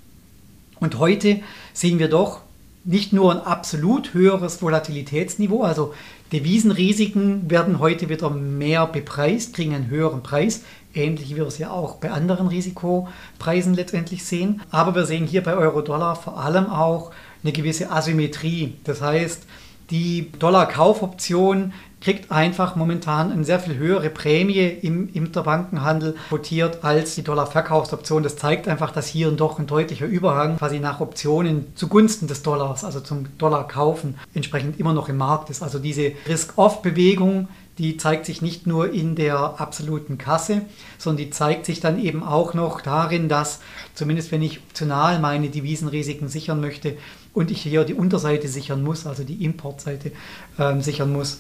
Und 0.79 0.99
heute 0.99 1.41
sehen 1.73 1.99
wir 1.99 2.09
doch 2.09 2.41
nicht 2.85 3.13
nur 3.13 3.33
ein 3.33 3.41
absolut 3.41 4.15
höheres 4.15 4.63
Volatilitätsniveau, 4.63 5.63
also 5.63 5.95
Devisenrisiken 6.33 7.51
werden 7.51 7.79
heute 7.79 8.09
wieder 8.09 8.31
mehr 8.31 8.87
bepreist, 8.87 9.55
kriegen 9.55 9.75
einen 9.75 9.89
höheren 9.89 10.23
Preis, 10.23 10.63
ähnlich 10.99 11.31
wie 11.31 11.37
wir 11.37 11.47
es 11.47 11.59
ja 11.59 11.71
auch 11.71 11.97
bei 11.97 12.11
anderen 12.11 12.49
Risikopreisen 12.49 13.75
letztendlich 13.75 14.25
sehen. 14.25 14.61
Aber 14.71 14.95
wir 14.95 15.07
sehen 15.07 15.27
hier 15.27 15.43
bei 15.43 15.57
Euro-Dollar 15.57 16.17
vor 16.17 16.39
allem 16.39 16.67
auch 16.67 17.13
eine 17.43 17.53
gewisse 17.53 17.91
Asymmetrie. 17.91 18.75
Das 18.85 19.01
heißt, 19.01 19.45
die 19.91 20.31
Dollar-Kaufoption 20.39 21.73
kriegt 22.01 22.31
einfach 22.31 22.77
momentan 22.77 23.33
eine 23.33 23.45
sehr 23.45 23.59
viel 23.59 23.77
höhere 23.77 24.11
Prämie 24.11 24.69
im 24.83 25.09
Interbankenhandel 25.13 26.15
quotiert 26.29 26.85
als 26.85 27.15
die 27.15 27.23
Dollar-Verkaufsoption. 27.23 28.23
Das 28.23 28.37
zeigt 28.37 28.69
einfach, 28.69 28.93
dass 28.93 29.07
hier 29.09 29.31
doch 29.31 29.59
ein 29.59 29.67
deutlicher 29.67 30.07
Überhang 30.07 30.59
quasi 30.59 30.79
nach 30.79 31.01
Optionen 31.01 31.75
zugunsten 31.75 32.29
des 32.29 32.43
Dollars, 32.43 32.85
also 32.85 33.01
zum 33.01 33.27
Dollar-Kaufen, 33.39 34.17
entsprechend 34.35 34.79
immer 34.79 34.93
noch 34.93 35.09
im 35.09 35.17
Markt 35.17 35.51
ist. 35.51 35.63
Also 35.63 35.79
diese 35.79 36.13
Risk-Off-Bewegung, 36.29 37.49
die 37.79 37.97
zeigt 37.97 38.27
sich 38.27 38.43
nicht 38.43 38.67
nur 38.67 38.93
in 38.93 39.15
der 39.15 39.61
absoluten 39.61 40.19
Kasse, 40.19 40.63
sondern 40.99 41.25
die 41.25 41.31
zeigt 41.31 41.65
sich 41.65 41.81
dann 41.81 42.03
eben 42.03 42.23
auch 42.23 42.53
noch 42.53 42.81
darin, 42.81 43.29
dass 43.29 43.61
zumindest 43.95 44.33
wenn 44.33 44.43
ich 44.43 44.59
optional 44.59 45.21
meine 45.21 45.49
Devisenrisiken 45.49 46.29
sichern 46.29 46.61
möchte 46.61 46.97
und 47.33 47.51
ich 47.51 47.63
hier 47.63 47.85
die 47.85 47.95
Unterseite 47.95 48.49
sichern 48.49 48.83
muss, 48.83 49.07
also 49.07 49.23
die 49.23 49.45
Importseite 49.45 50.13
äh, 50.59 50.81
sichern 50.81 51.13
muss, 51.13 51.39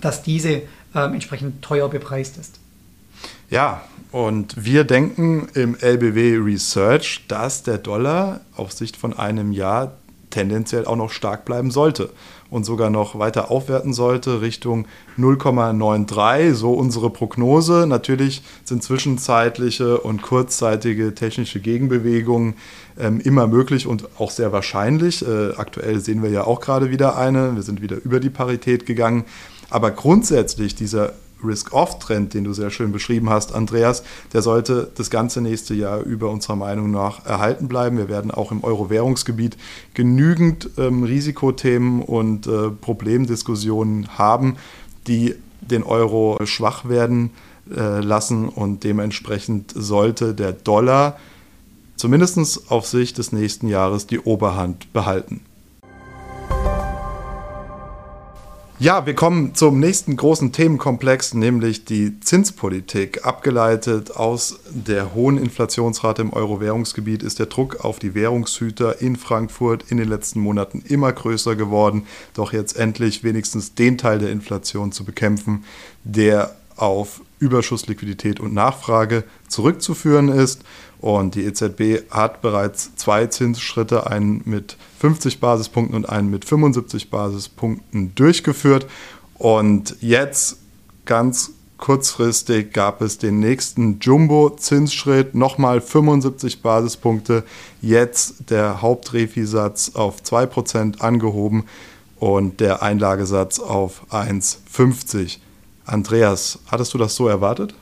dass 0.00 0.22
diese 0.22 0.62
ähm, 0.94 1.14
entsprechend 1.14 1.62
teuer 1.62 1.88
bepreist 1.88 2.36
ist. 2.36 2.58
Ja, 3.48 3.82
und 4.10 4.64
wir 4.64 4.84
denken 4.84 5.48
im 5.54 5.76
LBW 5.78 6.36
Research, 6.36 7.24
dass 7.28 7.62
der 7.62 7.78
Dollar 7.78 8.40
auf 8.56 8.72
Sicht 8.72 8.96
von 8.96 9.16
einem 9.16 9.52
Jahr 9.52 9.92
tendenziell 10.30 10.84
auch 10.84 10.96
noch 10.96 11.10
stark 11.10 11.44
bleiben 11.44 11.70
sollte 11.70 12.10
und 12.50 12.64
sogar 12.64 12.90
noch 12.90 13.18
weiter 13.18 13.50
aufwerten 13.50 13.92
sollte 13.92 14.40
Richtung 14.40 14.86
0,93, 15.18 16.54
so 16.54 16.72
unsere 16.72 17.10
Prognose. 17.10 17.86
Natürlich 17.86 18.42
sind 18.64 18.82
zwischenzeitliche 18.82 19.98
und 19.98 20.22
kurzzeitige 20.22 21.14
technische 21.14 21.60
Gegenbewegungen 21.60 22.54
ähm, 22.98 23.20
immer 23.20 23.46
möglich 23.46 23.86
und 23.86 24.08
auch 24.18 24.30
sehr 24.30 24.52
wahrscheinlich. 24.52 25.26
Äh, 25.26 25.52
aktuell 25.56 26.00
sehen 26.00 26.22
wir 26.22 26.30
ja 26.30 26.44
auch 26.44 26.60
gerade 26.60 26.90
wieder 26.90 27.16
eine. 27.16 27.54
Wir 27.54 27.62
sind 27.62 27.80
wieder 27.82 27.96
über 28.04 28.20
die 28.20 28.30
Parität 28.30 28.84
gegangen. 28.84 29.24
Aber 29.70 29.92
grundsätzlich 29.92 30.74
dieser 30.74 31.12
Risk-Off-Trend, 31.44 32.34
den 32.34 32.44
du 32.44 32.52
sehr 32.52 32.70
schön 32.70 32.92
beschrieben 32.92 33.30
hast, 33.30 33.54
Andreas, 33.54 34.02
der 34.32 34.42
sollte 34.42 34.90
das 34.94 35.10
ganze 35.10 35.40
nächste 35.40 35.74
Jahr 35.74 36.00
über 36.02 36.30
unserer 36.30 36.56
Meinung 36.56 36.90
nach 36.90 37.24
erhalten 37.26 37.68
bleiben. 37.68 37.98
Wir 37.98 38.08
werden 38.08 38.30
auch 38.30 38.52
im 38.52 38.64
Euro-Währungsgebiet 38.64 39.56
genügend 39.94 40.70
ähm, 40.78 41.02
Risikothemen 41.02 42.02
und 42.02 42.46
äh, 42.46 42.70
Problemdiskussionen 42.70 44.18
haben, 44.18 44.56
die 45.06 45.34
den 45.60 45.82
Euro 45.82 46.38
schwach 46.44 46.88
werden 46.88 47.30
äh, 47.70 48.00
lassen 48.00 48.48
und 48.48 48.84
dementsprechend 48.84 49.72
sollte 49.74 50.34
der 50.34 50.52
Dollar 50.52 51.18
zumindest 51.96 52.70
auf 52.70 52.86
Sicht 52.86 53.18
des 53.18 53.32
nächsten 53.32 53.68
Jahres 53.68 54.06
die 54.06 54.18
Oberhand 54.18 54.92
behalten. 54.92 55.42
Ja, 58.82 59.04
wir 59.04 59.14
kommen 59.14 59.54
zum 59.54 59.78
nächsten 59.78 60.16
großen 60.16 60.52
Themenkomplex, 60.52 61.34
nämlich 61.34 61.84
die 61.84 62.18
Zinspolitik. 62.20 63.26
Abgeleitet 63.26 64.16
aus 64.16 64.58
der 64.70 65.12
hohen 65.12 65.36
Inflationsrate 65.36 66.22
im 66.22 66.32
Euro-Währungsgebiet 66.32 67.22
ist 67.22 67.38
der 67.38 67.44
Druck 67.44 67.84
auf 67.84 67.98
die 67.98 68.14
Währungshüter 68.14 69.02
in 69.02 69.16
Frankfurt 69.16 69.84
in 69.90 69.98
den 69.98 70.08
letzten 70.08 70.40
Monaten 70.40 70.82
immer 70.88 71.12
größer 71.12 71.56
geworden, 71.56 72.06
doch 72.32 72.54
jetzt 72.54 72.78
endlich 72.78 73.22
wenigstens 73.22 73.74
den 73.74 73.98
Teil 73.98 74.18
der 74.18 74.30
Inflation 74.30 74.92
zu 74.92 75.04
bekämpfen, 75.04 75.64
der 76.04 76.56
auf 76.76 77.20
Überschussliquidität 77.38 78.40
und 78.40 78.54
Nachfrage 78.54 79.24
zurückzuführen 79.46 80.30
ist. 80.30 80.62
Und 81.00 81.34
die 81.34 81.44
EZB 81.44 82.10
hat 82.10 82.42
bereits 82.42 82.94
zwei 82.96 83.26
Zinsschritte, 83.26 84.06
einen 84.06 84.42
mit 84.44 84.76
50 84.98 85.40
Basispunkten 85.40 85.96
und 85.96 86.08
einen 86.08 86.30
mit 86.30 86.44
75 86.44 87.08
Basispunkten 87.10 88.14
durchgeführt. 88.14 88.86
Und 89.38 89.96
jetzt 90.00 90.58
ganz 91.06 91.52
kurzfristig 91.78 92.74
gab 92.74 93.00
es 93.00 93.16
den 93.16 93.40
nächsten 93.40 93.98
Jumbo-Zinsschritt, 94.00 95.34
nochmal 95.34 95.80
75 95.80 96.60
Basispunkte, 96.60 97.44
jetzt 97.80 98.50
der 98.50 98.82
Hauptrefisatz 98.82 99.92
auf 99.94 100.20
2% 100.22 101.00
angehoben 101.00 101.64
und 102.18 102.60
der 102.60 102.82
Einlagesatz 102.82 103.58
auf 103.58 104.02
1,50. 104.10 105.38
Andreas, 105.86 106.58
hattest 106.66 106.92
du 106.92 106.98
das 106.98 107.16
so 107.16 107.26
erwartet? 107.26 107.74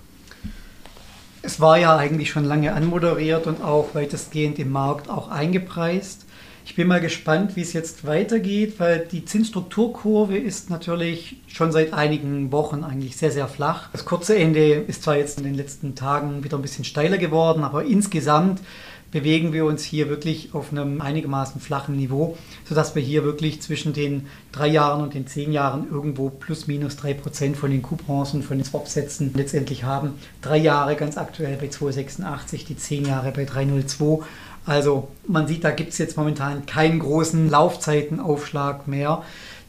Es 1.49 1.61
war 1.61 1.79
ja 1.79 1.97
eigentlich 1.97 2.29
schon 2.29 2.45
lange 2.45 2.75
anmoderiert 2.75 3.47
und 3.47 3.65
auch 3.65 3.95
weitestgehend 3.95 4.59
im 4.59 4.71
Markt 4.71 5.09
auch 5.09 5.31
eingepreist. 5.31 6.27
Ich 6.67 6.77
bin 6.77 6.87
mal 6.87 7.01
gespannt, 7.01 7.57
wie 7.57 7.63
es 7.63 7.73
jetzt 7.73 8.07
weitergeht, 8.07 8.75
weil 8.77 9.09
die 9.11 9.25
Zinsstrukturkurve 9.25 10.37
ist 10.37 10.69
natürlich 10.69 11.37
schon 11.47 11.73
seit 11.73 11.95
einigen 11.95 12.53
Wochen 12.53 12.85
eigentlich 12.85 13.17
sehr, 13.17 13.31
sehr 13.31 13.49
flach. 13.49 13.89
Das 13.93 14.05
kurze 14.05 14.37
Ende 14.37 14.75
ist 14.75 15.05
zwar 15.05 15.17
jetzt 15.17 15.39
in 15.39 15.45
den 15.45 15.55
letzten 15.55 15.95
Tagen 15.95 16.45
wieder 16.45 16.59
ein 16.59 16.63
bisschen 16.63 16.85
steiler 16.85 17.17
geworden, 17.17 17.65
aber 17.65 17.83
insgesamt 17.83 18.61
bewegen 19.11 19.53
wir 19.53 19.65
uns 19.65 19.83
hier 19.83 20.09
wirklich 20.09 20.55
auf 20.55 20.71
einem 20.71 21.01
einigermaßen 21.01 21.61
flachen 21.61 21.97
Niveau, 21.97 22.37
sodass 22.69 22.95
wir 22.95 23.03
hier 23.03 23.25
wirklich 23.25 23.63
zwischen 23.63 23.93
den 23.93 24.27
drei 24.53 24.69
Jahren 24.69 25.03
und 25.03 25.15
den 25.15 25.27
zehn 25.27 25.53
Jahren 25.53 25.91
irgendwo 25.91 26.29
plus 26.29 26.67
minus 26.67 26.97
drei 26.97 27.15
Prozent 27.15 27.57
von 27.57 27.71
den 27.71 27.83
Coupons 27.83 28.35
und 28.35 28.43
von 28.43 28.59
den 28.59 28.65
Swap-Sätzen 28.65 29.33
letztendlich 29.35 29.85
haben. 29.85 30.15
Drei 30.43 30.59
Jahre 30.59 30.97
ganz 30.97 31.17
aktuell 31.17 31.57
bei 31.57 31.67
2,86, 31.67 32.67
die 32.67 32.77
zehn 32.77 33.07
Jahre 33.07 33.33
bei 33.33 33.45
3,02. 33.45 34.23
Also 34.67 35.09
man 35.27 35.49
sieht, 35.49 35.65
da 35.65 35.71
gibt 35.71 35.93
es 35.93 35.99
jetzt 35.99 36.19
momentan 36.19 36.67
keinen 36.67 36.99
großen 36.99 37.49
Laufzeitenaufschlag 37.49 38.87
mehr. 38.87 39.23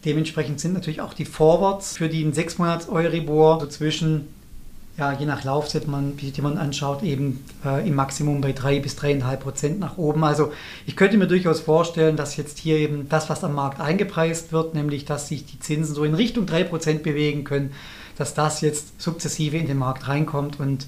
Dementsprechend 0.03 0.59
sind 0.59 0.73
natürlich 0.73 1.01
auch 1.01 1.13
die 1.13 1.25
Forwards 1.25 1.97
für 1.97 2.09
den 2.09 2.33
6 2.33 2.57
Monats 2.57 2.89
Euribor 2.89 3.59
so 3.61 3.67
zwischen 3.67 4.27
ja, 4.99 5.13
je 5.13 5.25
nach 5.25 5.43
Laufzeit, 5.43 5.87
man, 5.87 6.17
die 6.17 6.41
man 6.41 6.57
anschaut, 6.57 7.03
eben 7.03 7.43
äh, 7.65 7.87
im 7.87 7.95
Maximum 7.95 8.41
bei 8.41 8.51
3 8.51 8.79
bis 8.81 8.97
3,5 8.97 9.35
Prozent 9.37 9.79
nach 9.79 9.97
oben. 9.97 10.23
Also 10.23 10.51
ich 10.85 10.95
könnte 10.95 11.17
mir 11.17 11.27
durchaus 11.27 11.61
vorstellen, 11.61 12.17
dass 12.17 12.35
jetzt 12.35 12.59
hier 12.59 12.77
eben 12.77 13.07
das, 13.07 13.29
was 13.29 13.43
am 13.43 13.55
Markt 13.55 13.79
eingepreist 13.79 14.51
wird, 14.51 14.75
nämlich 14.75 15.05
dass 15.05 15.29
sich 15.29 15.45
die 15.45 15.59
Zinsen 15.59 15.95
so 15.95 16.03
in 16.03 16.15
Richtung 16.15 16.45
3 16.45 16.65
Prozent 16.65 17.03
bewegen 17.03 17.45
können, 17.45 17.71
dass 18.17 18.33
das 18.33 18.59
jetzt 18.59 19.01
sukzessive 19.01 19.57
in 19.57 19.67
den 19.67 19.77
Markt 19.77 20.07
reinkommt 20.09 20.59
und 20.59 20.85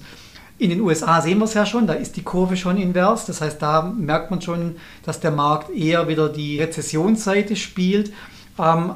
in 0.58 0.70
den 0.70 0.80
USA 0.82 1.20
sehen 1.22 1.38
wir 1.38 1.46
es 1.46 1.54
ja 1.54 1.66
schon, 1.66 1.88
da 1.88 1.94
ist 1.94 2.16
die 2.16 2.22
Kurve 2.22 2.56
schon 2.56 2.76
invers. 2.76 3.26
Das 3.26 3.40
heißt, 3.40 3.60
da 3.60 3.82
merkt 3.82 4.30
man 4.30 4.40
schon, 4.42 4.76
dass 5.04 5.18
der 5.18 5.32
Markt 5.32 5.74
eher 5.74 6.06
wieder 6.06 6.28
die 6.28 6.60
Rezessionsseite 6.60 7.56
spielt. 7.56 8.12
Ähm, 8.60 8.94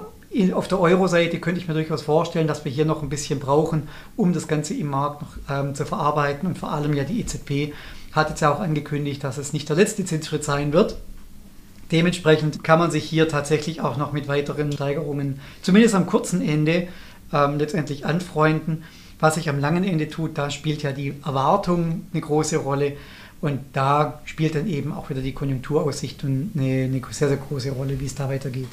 auf 0.53 0.69
der 0.69 0.81
Euro-Seite 0.81 1.41
könnte 1.41 1.61
ich 1.61 1.69
mir 1.69 1.75
durchaus 1.75 2.03
vorstellen, 2.03 2.47
dass 2.47 2.65
wir 2.65 2.73
hier 2.73 2.85
noch 2.85 3.03
ein 3.03 3.09
bisschen 3.09 3.39
brauchen, 3.39 3.89
um 4.17 4.33
das 4.33 4.49
Ganze 4.49 4.75
im 4.75 4.89
Markt 4.89 5.23
noch 5.23 5.37
ähm, 5.49 5.75
zu 5.75 5.87
verarbeiten. 5.87 6.49
Und 6.49 6.59
vor 6.59 6.73
allem 6.73 6.95
ja 6.95 7.05
die 7.05 7.21
EZB 7.21 7.75
hat 8.13 8.31
jetzt 8.31 8.41
ja 8.41 8.53
auch 8.53 8.61
angekündigt, 8.61 9.23
dass 9.25 9.39
es 9.39 9.53
nicht 9.53 9.69
der 9.69 9.77
letzte 9.77 10.05
Zinsschritt 10.05 10.45
sein 10.45 10.73
wird. 10.73 10.97
Dementsprechend 11.93 12.65
kann 12.65 12.79
man 12.79 12.91
sich 12.91 13.05
hier 13.05 13.29
tatsächlich 13.29 13.81
auch 13.81 13.97
noch 13.97 14.13
mit 14.13 14.27
weiteren 14.27 14.73
Steigerungen, 14.73 15.41
zumindest 15.63 15.95
am 15.95 16.07
kurzen 16.07 16.47
Ende, 16.47 16.89
ähm, 17.33 17.59
letztendlich 17.59 18.05
anfreunden. 18.05 18.85
Was 19.19 19.37
sich 19.37 19.49
am 19.49 19.59
langen 19.59 19.85
Ende 19.85 20.09
tut, 20.09 20.37
da 20.37 20.51
spielt 20.51 20.83
ja 20.83 20.93
die 20.93 21.15
Erwartung 21.25 22.07
eine 22.13 22.21
große 22.21 22.59
Rolle. 22.59 22.97
Und 23.41 23.61
da 23.73 24.21
spielt 24.25 24.55
dann 24.55 24.67
eben 24.67 24.93
auch 24.93 25.11
wieder 25.11 25.21
die 25.21 25.33
Konjunkturaussicht 25.33 26.25
eine, 26.25 26.49
eine 26.55 27.01
sehr, 27.11 27.29
sehr 27.29 27.37
große 27.37 27.71
Rolle, 27.71 28.01
wie 28.01 28.07
es 28.07 28.15
da 28.15 28.29
weitergeht. 28.29 28.69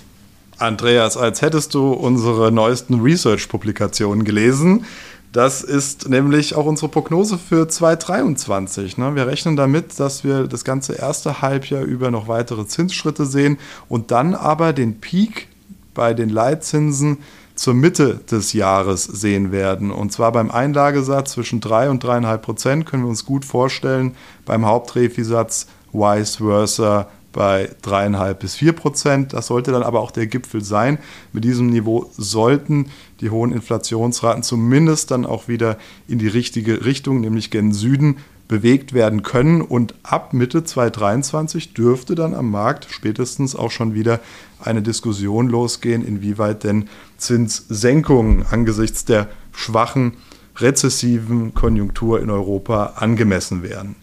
Andreas, 0.57 1.17
als 1.17 1.41
hättest 1.41 1.73
du 1.73 1.91
unsere 1.91 2.51
neuesten 2.51 3.01
Research-Publikationen 3.01 4.23
gelesen. 4.23 4.85
Das 5.31 5.63
ist 5.63 6.09
nämlich 6.09 6.55
auch 6.55 6.65
unsere 6.65 6.89
Prognose 6.89 7.39
für 7.39 7.67
2023. 7.67 8.99
Ne? 8.99 9.15
Wir 9.15 9.25
rechnen 9.25 9.55
damit, 9.55 9.99
dass 9.99 10.23
wir 10.23 10.47
das 10.47 10.63
ganze 10.63 10.93
erste 10.93 11.41
Halbjahr 11.41 11.81
über 11.81 12.11
noch 12.11 12.27
weitere 12.27 12.67
Zinsschritte 12.67 13.25
sehen 13.25 13.57
und 13.89 14.11
dann 14.11 14.35
aber 14.35 14.73
den 14.73 15.01
Peak 15.01 15.47
bei 15.95 16.13
den 16.13 16.29
Leitzinsen 16.29 17.17
zur 17.55 17.73
Mitte 17.73 18.19
des 18.29 18.53
Jahres 18.53 19.05
sehen 19.05 19.51
werden. 19.51 19.91
Und 19.91 20.11
zwar 20.11 20.31
beim 20.31 20.51
Einlagesatz 20.51 21.33
zwischen 21.33 21.61
3 21.61 21.89
und 21.89 22.03
3,5 22.03 22.37
Prozent 22.37 22.85
können 22.85 23.03
wir 23.03 23.09
uns 23.09 23.25
gut 23.25 23.45
vorstellen, 23.45 24.15
beim 24.45 24.65
Hauptrefisatz 24.65 25.67
vice 25.91 26.37
versa 26.37 27.07
bei 27.33 27.69
3,5 27.83 28.33
bis 28.35 28.55
4 28.55 28.71
Prozent. 28.71 29.33
Das 29.33 29.47
sollte 29.47 29.71
dann 29.71 29.83
aber 29.83 29.99
auch 29.99 30.11
der 30.11 30.27
Gipfel 30.27 30.63
sein. 30.63 30.99
Mit 31.33 31.43
diesem 31.43 31.67
Niveau 31.67 32.09
sollten 32.15 32.91
die 33.19 33.29
hohen 33.29 33.51
Inflationsraten 33.51 34.43
zumindest 34.43 35.11
dann 35.11 35.25
auch 35.25 35.49
wieder 35.49 35.77
in 36.07 36.19
die 36.19 36.27
richtige 36.27 36.85
Richtung, 36.85 37.19
nämlich 37.19 37.51
gen 37.51 37.73
Süden, 37.73 38.17
bewegt 38.47 38.93
werden 38.93 39.23
können. 39.23 39.61
Und 39.61 39.95
ab 40.03 40.33
Mitte 40.33 40.63
2023 40.63 41.73
dürfte 41.73 42.15
dann 42.15 42.33
am 42.33 42.51
Markt 42.51 42.87
spätestens 42.89 43.55
auch 43.55 43.71
schon 43.71 43.93
wieder 43.93 44.19
eine 44.59 44.81
Diskussion 44.81 45.49
losgehen, 45.49 46.05
inwieweit 46.05 46.63
denn 46.63 46.87
Zinssenkungen 47.17 48.45
angesichts 48.49 49.05
der 49.05 49.27
schwachen 49.51 50.13
rezessiven 50.57 51.53
Konjunktur 51.53 52.21
in 52.21 52.29
Europa 52.29 52.93
angemessen 52.97 53.63
wären. 53.63 53.95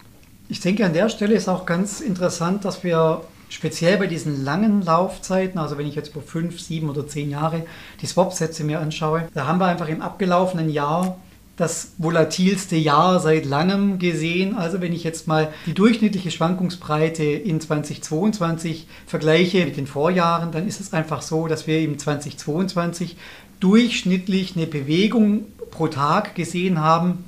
Ich 0.51 0.59
denke, 0.59 0.85
an 0.85 0.91
der 0.91 1.07
Stelle 1.07 1.33
ist 1.33 1.47
auch 1.47 1.65
ganz 1.65 2.01
interessant, 2.01 2.65
dass 2.65 2.83
wir 2.83 3.21
speziell 3.47 3.95
bei 3.95 4.07
diesen 4.07 4.43
langen 4.43 4.81
Laufzeiten, 4.81 5.57
also 5.57 5.77
wenn 5.77 5.87
ich 5.87 5.95
jetzt 5.95 6.09
über 6.09 6.21
fünf, 6.21 6.59
sieben 6.59 6.89
oder 6.89 7.07
zehn 7.07 7.29
Jahre 7.29 7.63
die 8.01 8.05
Swap-Sätze 8.05 8.65
mir 8.65 8.81
anschaue, 8.81 9.29
da 9.33 9.47
haben 9.47 9.59
wir 9.59 9.67
einfach 9.67 9.87
im 9.87 10.01
abgelaufenen 10.01 10.69
Jahr 10.69 11.15
das 11.55 11.93
volatilste 11.99 12.75
Jahr 12.75 13.21
seit 13.21 13.45
langem 13.45 13.97
gesehen. 13.97 14.57
Also 14.57 14.81
wenn 14.81 14.91
ich 14.91 15.05
jetzt 15.05 15.25
mal 15.25 15.53
die 15.67 15.73
durchschnittliche 15.73 16.31
Schwankungsbreite 16.31 17.23
in 17.23 17.61
2022 17.61 18.87
vergleiche 19.07 19.63
mit 19.65 19.77
den 19.77 19.87
Vorjahren, 19.87 20.51
dann 20.51 20.67
ist 20.67 20.81
es 20.81 20.91
einfach 20.91 21.21
so, 21.21 21.47
dass 21.47 21.65
wir 21.65 21.79
im 21.79 21.97
2022 21.97 23.15
durchschnittlich 23.61 24.57
eine 24.57 24.67
Bewegung 24.67 25.45
pro 25.69 25.87
Tag 25.87 26.35
gesehen 26.35 26.81
haben 26.81 27.23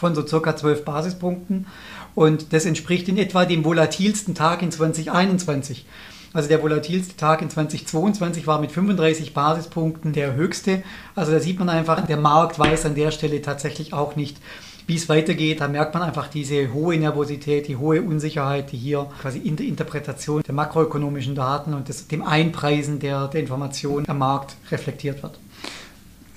von 0.00 0.14
so 0.14 0.26
circa 0.26 0.56
12 0.56 0.84
Basispunkten. 0.84 1.66
Und 2.20 2.52
das 2.52 2.66
entspricht 2.66 3.08
in 3.08 3.16
etwa 3.16 3.46
dem 3.46 3.64
volatilsten 3.64 4.34
Tag 4.34 4.60
in 4.60 4.70
2021. 4.70 5.86
Also 6.34 6.50
der 6.50 6.62
volatilste 6.62 7.16
Tag 7.16 7.40
in 7.40 7.48
2022 7.48 8.46
war 8.46 8.60
mit 8.60 8.72
35 8.72 9.32
Basispunkten 9.32 10.12
der 10.12 10.34
höchste. 10.34 10.82
Also 11.14 11.32
da 11.32 11.40
sieht 11.40 11.58
man 11.58 11.70
einfach, 11.70 12.06
der 12.06 12.18
Markt 12.18 12.58
weiß 12.58 12.84
an 12.84 12.94
der 12.94 13.10
Stelle 13.10 13.40
tatsächlich 13.40 13.94
auch 13.94 14.16
nicht, 14.16 14.36
wie 14.86 14.96
es 14.96 15.08
weitergeht. 15.08 15.62
Da 15.62 15.68
merkt 15.68 15.94
man 15.94 16.02
einfach 16.02 16.28
diese 16.28 16.74
hohe 16.74 16.98
Nervosität, 16.98 17.68
die 17.68 17.76
hohe 17.76 18.02
Unsicherheit, 18.02 18.70
die 18.70 18.76
hier 18.76 19.08
quasi 19.22 19.38
in 19.38 19.56
der 19.56 19.64
Interpretation 19.64 20.42
der 20.42 20.54
makroökonomischen 20.54 21.34
Daten 21.34 21.72
und 21.72 21.88
des, 21.88 22.06
dem 22.06 22.22
Einpreisen 22.22 22.98
der, 22.98 23.28
der 23.28 23.40
Informationen 23.40 24.06
am 24.10 24.18
Markt 24.18 24.56
reflektiert 24.70 25.22
wird. 25.22 25.38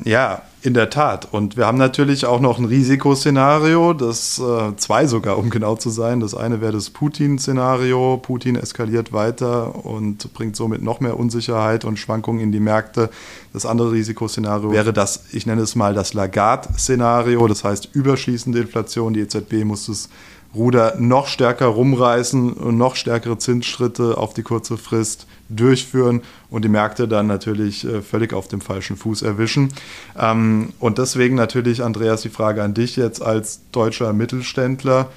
Ja, 0.04 0.42
in 0.64 0.74
der 0.74 0.90
Tat. 0.90 1.28
Und 1.32 1.58
wir 1.58 1.66
haben 1.68 1.78
natürlich 1.78 2.26
auch 2.26 2.40
noch 2.40 2.58
ein 2.58 2.66
Risikoszenario, 2.66 3.94
das 3.94 4.40
äh, 4.40 4.76
zwei 4.78 5.08
sogar, 5.08 5.38
um 5.38 5.50
genau 5.50 5.76
zu 5.76 5.90
sein. 5.90 6.22
Das 6.22 6.36
eine 6.36 6.62
wäre 6.62 6.72
das 6.72 6.90
Putin-Szenario. 6.90 8.18
Putin 8.18 8.56
eskaliert 8.56 9.12
weiter 9.12 9.86
und 9.86 10.34
bringt 10.34 10.56
somit 10.56 10.82
noch 10.82 11.02
mehr 11.02 11.20
Unsicherheit 11.20 11.84
und 11.84 12.00
Schwankungen 12.00 12.42
in 12.42 12.52
die 12.52 12.62
Märkte. 12.62 13.10
Das 13.52 13.66
andere 13.66 13.92
Risikoszenario 13.92 14.72
wäre 14.72 14.94
das, 14.94 15.26
ich 15.34 15.46
nenne 15.46 15.62
es 15.62 15.76
mal 15.76 15.94
das 15.94 16.14
Lagarde-Szenario. 16.14 17.46
Das 17.48 17.66
heißt 17.66 17.90
überschießende 17.94 18.62
Inflation. 18.62 19.14
Die 19.14 19.20
EZB 19.20 19.66
muss 19.66 19.90
es 19.90 20.10
Ruder 20.56 20.96
noch 21.00 21.28
stärker 21.28 21.66
rumreißen 21.68 22.54
und 22.54 22.78
noch 22.78 22.96
stärkere 22.96 23.38
Zinsschritte 23.38 24.18
auf 24.18 24.34
die 24.34 24.44
kurze 24.44 24.78
Frist 24.78 25.26
durchführen 25.50 26.22
und 26.50 26.64
die 26.64 26.70
Märkte 26.70 27.08
dann 27.08 27.28
natürlich 27.28 27.86
äh, 27.86 28.02
völlig 28.02 28.34
auf 28.34 28.48
dem 28.48 28.62
falschen 28.62 28.96
Fuß 28.96 29.24
erwischen. 29.24 29.70
Ähm, 30.18 30.74
und 30.80 30.98
deswegen 30.98 31.36
natürlich, 31.36 31.84
Andreas, 31.84 32.22
die 32.22 32.30
Frage 32.30 32.64
an 32.64 32.74
dich 32.74 32.96
jetzt 32.96 33.22
als 33.22 33.62
deutscher 33.72 34.14
Mittelständler. 34.14 35.10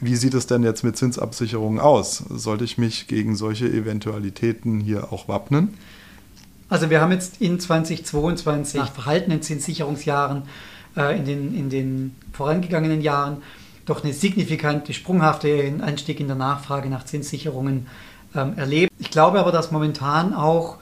Wie 0.00 0.16
sieht 0.16 0.34
es 0.34 0.46
denn 0.46 0.62
jetzt 0.62 0.84
mit 0.84 0.96
Zinsabsicherungen 0.96 1.80
aus? 1.80 2.18
Sollte 2.28 2.64
ich 2.64 2.76
mich 2.76 3.06
gegen 3.06 3.34
solche 3.34 3.66
Eventualitäten 3.66 4.80
hier 4.80 5.12
auch 5.12 5.28
wappnen? 5.28 5.74
Also 6.68 6.90
wir 6.90 7.00
haben 7.00 7.12
jetzt 7.12 7.40
in 7.40 7.60
2022 7.60 8.80
nach 8.80 8.92
verhaltenen 8.92 9.40
Zinssicherungsjahren 9.40 10.42
äh, 10.96 11.16
in, 11.16 11.24
den, 11.24 11.54
in 11.54 11.70
den 11.70 12.14
vorangegangenen 12.32 13.00
Jahren 13.00 13.42
doch 13.86 14.04
eine 14.04 14.12
signifikante, 14.12 14.92
sprunghafte 14.92 15.72
Anstieg 15.80 16.20
in 16.20 16.26
der 16.26 16.36
Nachfrage 16.36 16.90
nach 16.90 17.04
Zinssicherungen 17.04 17.86
ähm, 18.34 18.54
erlebt. 18.56 18.92
Ich 18.98 19.10
glaube 19.10 19.40
aber, 19.40 19.52
dass 19.52 19.70
momentan 19.70 20.34
auch 20.34 20.76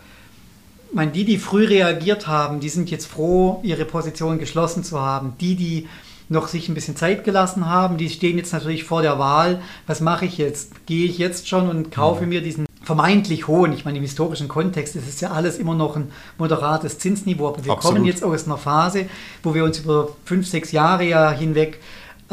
meine, 0.93 1.13
die, 1.13 1.25
die 1.25 1.39
früh 1.39 1.67
reagiert 1.67 2.27
haben, 2.27 2.61
die 2.61 2.69
sind 2.69 2.91
jetzt 2.91 3.07
froh, 3.07 3.61
ihre 3.63 3.85
Position 3.85 4.39
geschlossen 4.39 4.85
zu 4.85 5.01
haben. 5.01 5.35
Die, 5.41 5.55
die 5.55 5.89
noch 6.29 6.49
sich 6.49 6.69
ein 6.69 6.75
bisschen 6.75 6.97
Zeit 6.97 7.25
gelassen 7.25 7.69
haben, 7.69 7.99
die 7.99 8.09
stehen 8.09 8.39
jetzt 8.39 8.53
natürlich 8.53 8.85
vor 8.85 9.03
der 9.03 9.19
Wahl, 9.19 9.61
was 9.87 10.01
mache 10.01 10.25
ich 10.25 10.39
jetzt? 10.39 10.87
Gehe 10.87 11.05
ich 11.05 11.19
jetzt 11.19 11.49
schon 11.49 11.69
und 11.69 11.91
kaufe 11.91 12.23
mhm. 12.23 12.31
mir 12.31 12.41
diesen 12.41 12.65
vermeintlich 12.83 13.49
hohen, 13.49 13.73
ich 13.73 13.85
meine 13.85 13.97
im 13.97 14.05
historischen 14.05 14.47
Kontext 14.47 14.95
ist 14.95 15.09
es 15.09 15.21
ja 15.21 15.31
alles 15.31 15.59
immer 15.59 15.75
noch 15.75 15.97
ein 15.97 16.13
moderates 16.37 16.99
Zinsniveau, 16.99 17.49
aber 17.49 17.65
wir 17.65 17.73
Absolut. 17.73 17.97
kommen 17.97 18.07
jetzt 18.07 18.23
aus 18.23 18.47
einer 18.47 18.59
Phase, 18.59 19.07
wo 19.43 19.55
wir 19.55 19.65
uns 19.65 19.79
über 19.79 20.09
fünf, 20.27 20.47
sechs 20.47 20.71
Jahre 20.71 21.05
ja 21.05 21.31
hinweg 21.31 21.81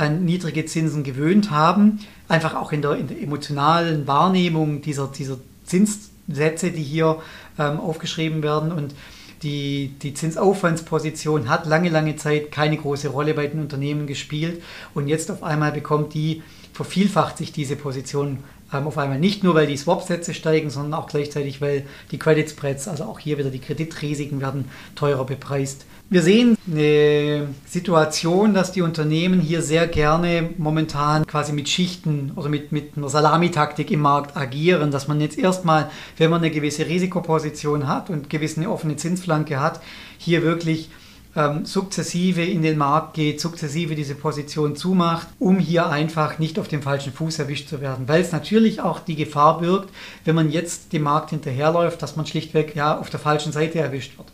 an 0.01 0.25
niedrige 0.25 0.65
Zinsen 0.65 1.03
gewöhnt 1.03 1.51
haben, 1.51 1.99
einfach 2.27 2.55
auch 2.55 2.71
in 2.71 2.81
der, 2.81 2.95
in 2.95 3.07
der 3.07 3.21
emotionalen 3.21 4.07
Wahrnehmung 4.07 4.81
dieser, 4.81 5.07
dieser 5.07 5.37
Zinssätze, 5.65 6.71
die 6.71 6.83
hier 6.83 7.21
ähm, 7.59 7.79
aufgeschrieben 7.79 8.41
werden. 8.41 8.71
Und 8.71 8.95
die, 9.43 9.93
die 10.01 10.13
Zinsaufwandsposition 10.13 11.49
hat 11.49 11.67
lange, 11.67 11.89
lange 11.89 12.15
Zeit 12.15 12.51
keine 12.51 12.77
große 12.77 13.09
Rolle 13.09 13.33
bei 13.35 13.47
den 13.47 13.59
Unternehmen 13.59 14.07
gespielt. 14.07 14.63
Und 14.93 15.07
jetzt 15.07 15.29
auf 15.29 15.43
einmal 15.43 15.71
bekommt 15.71 16.15
die, 16.15 16.41
vervielfacht 16.73 17.37
sich 17.37 17.51
diese 17.51 17.75
Position 17.75 18.39
ähm, 18.73 18.87
auf 18.87 18.97
einmal 18.97 19.19
nicht 19.19 19.43
nur, 19.43 19.53
weil 19.53 19.67
die 19.67 19.77
Swap-Sätze 19.77 20.33
steigen, 20.33 20.71
sondern 20.71 20.95
auch 20.99 21.07
gleichzeitig, 21.07 21.61
weil 21.61 21.85
die 22.09 22.17
Credit 22.17 22.49
Spreads, 22.49 22.87
also 22.87 23.03
auch 23.03 23.19
hier 23.19 23.37
wieder 23.37 23.51
die 23.51 23.59
Kreditrisiken 23.59 24.41
werden 24.41 24.65
teurer 24.95 25.25
bepreist. 25.25 25.85
Wir 26.11 26.23
sehen 26.23 26.57
eine 26.69 27.47
Situation, 27.65 28.53
dass 28.53 28.73
die 28.73 28.81
Unternehmen 28.81 29.39
hier 29.39 29.61
sehr 29.61 29.87
gerne 29.87 30.49
momentan 30.57 31.25
quasi 31.25 31.53
mit 31.53 31.69
Schichten 31.69 32.33
oder 32.35 32.49
mit, 32.49 32.73
mit 32.73 32.97
einer 32.97 33.07
Salamitaktik 33.07 33.89
im 33.91 34.01
Markt 34.01 34.35
agieren, 34.35 34.91
dass 34.91 35.07
man 35.07 35.21
jetzt 35.21 35.37
erstmal, 35.37 35.89
wenn 36.17 36.29
man 36.29 36.41
eine 36.41 36.51
gewisse 36.51 36.85
Risikoposition 36.85 37.87
hat 37.87 38.09
und 38.09 38.29
gewisse 38.29 38.59
eine 38.59 38.69
offene 38.69 38.97
Zinsflanke 38.97 39.61
hat, 39.61 39.79
hier 40.17 40.43
wirklich 40.43 40.89
ähm, 41.33 41.63
sukzessive 41.63 42.43
in 42.43 42.61
den 42.61 42.77
Markt 42.77 43.13
geht, 43.13 43.39
sukzessive 43.39 43.95
diese 43.95 44.15
Position 44.15 44.75
zumacht, 44.75 45.27
um 45.39 45.59
hier 45.59 45.87
einfach 45.87 46.39
nicht 46.39 46.59
auf 46.59 46.67
dem 46.67 46.81
falschen 46.81 47.13
Fuß 47.13 47.39
erwischt 47.39 47.69
zu 47.69 47.79
werden. 47.79 48.09
Weil 48.09 48.19
es 48.19 48.33
natürlich 48.33 48.81
auch 48.81 48.99
die 48.99 49.15
Gefahr 49.15 49.61
birgt, 49.61 49.89
wenn 50.25 50.35
man 50.35 50.51
jetzt 50.51 50.91
dem 50.91 51.03
Markt 51.03 51.29
hinterherläuft, 51.29 52.01
dass 52.01 52.17
man 52.17 52.25
schlichtweg 52.25 52.75
ja 52.75 52.99
auf 52.99 53.09
der 53.09 53.21
falschen 53.21 53.53
Seite 53.53 53.79
erwischt 53.79 54.17
wird. 54.17 54.27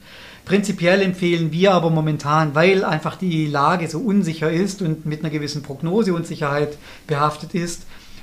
Prinzipiell 0.47 1.01
empfehlen 1.01 1.51
wir 1.51 1.73
aber 1.73 1.89
momentan, 1.89 2.55
weil 2.55 2.85
einfach 2.85 3.17
die 3.17 3.47
Lage 3.47 3.89
so 3.89 3.99
unsicher 3.99 4.49
ist 4.49 4.81
und 4.81 5.05
mit 5.05 5.19
einer 5.19 5.29
gewissen 5.29 5.61
Prognoseunsicherheit 5.61 6.77
behaftet 7.05 7.53
ist, 7.53 7.81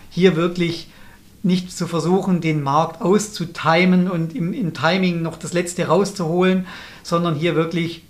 hier 0.09 0.35
wirklich 0.35 0.89
nicht 1.43 1.71
zu 1.71 1.87
versuchen, 1.87 2.41
den 2.41 2.63
Markt 2.63 3.03
auszutimen 3.03 4.11
und 4.11 4.35
im, 4.35 4.55
im 4.55 4.73
Timing 4.73 5.21
noch 5.21 5.37
das 5.37 5.53
Letzte 5.53 5.89
rauszuholen, 5.89 6.67
sondern 7.03 7.35
hier 7.35 7.57
wirklich 7.57 8.05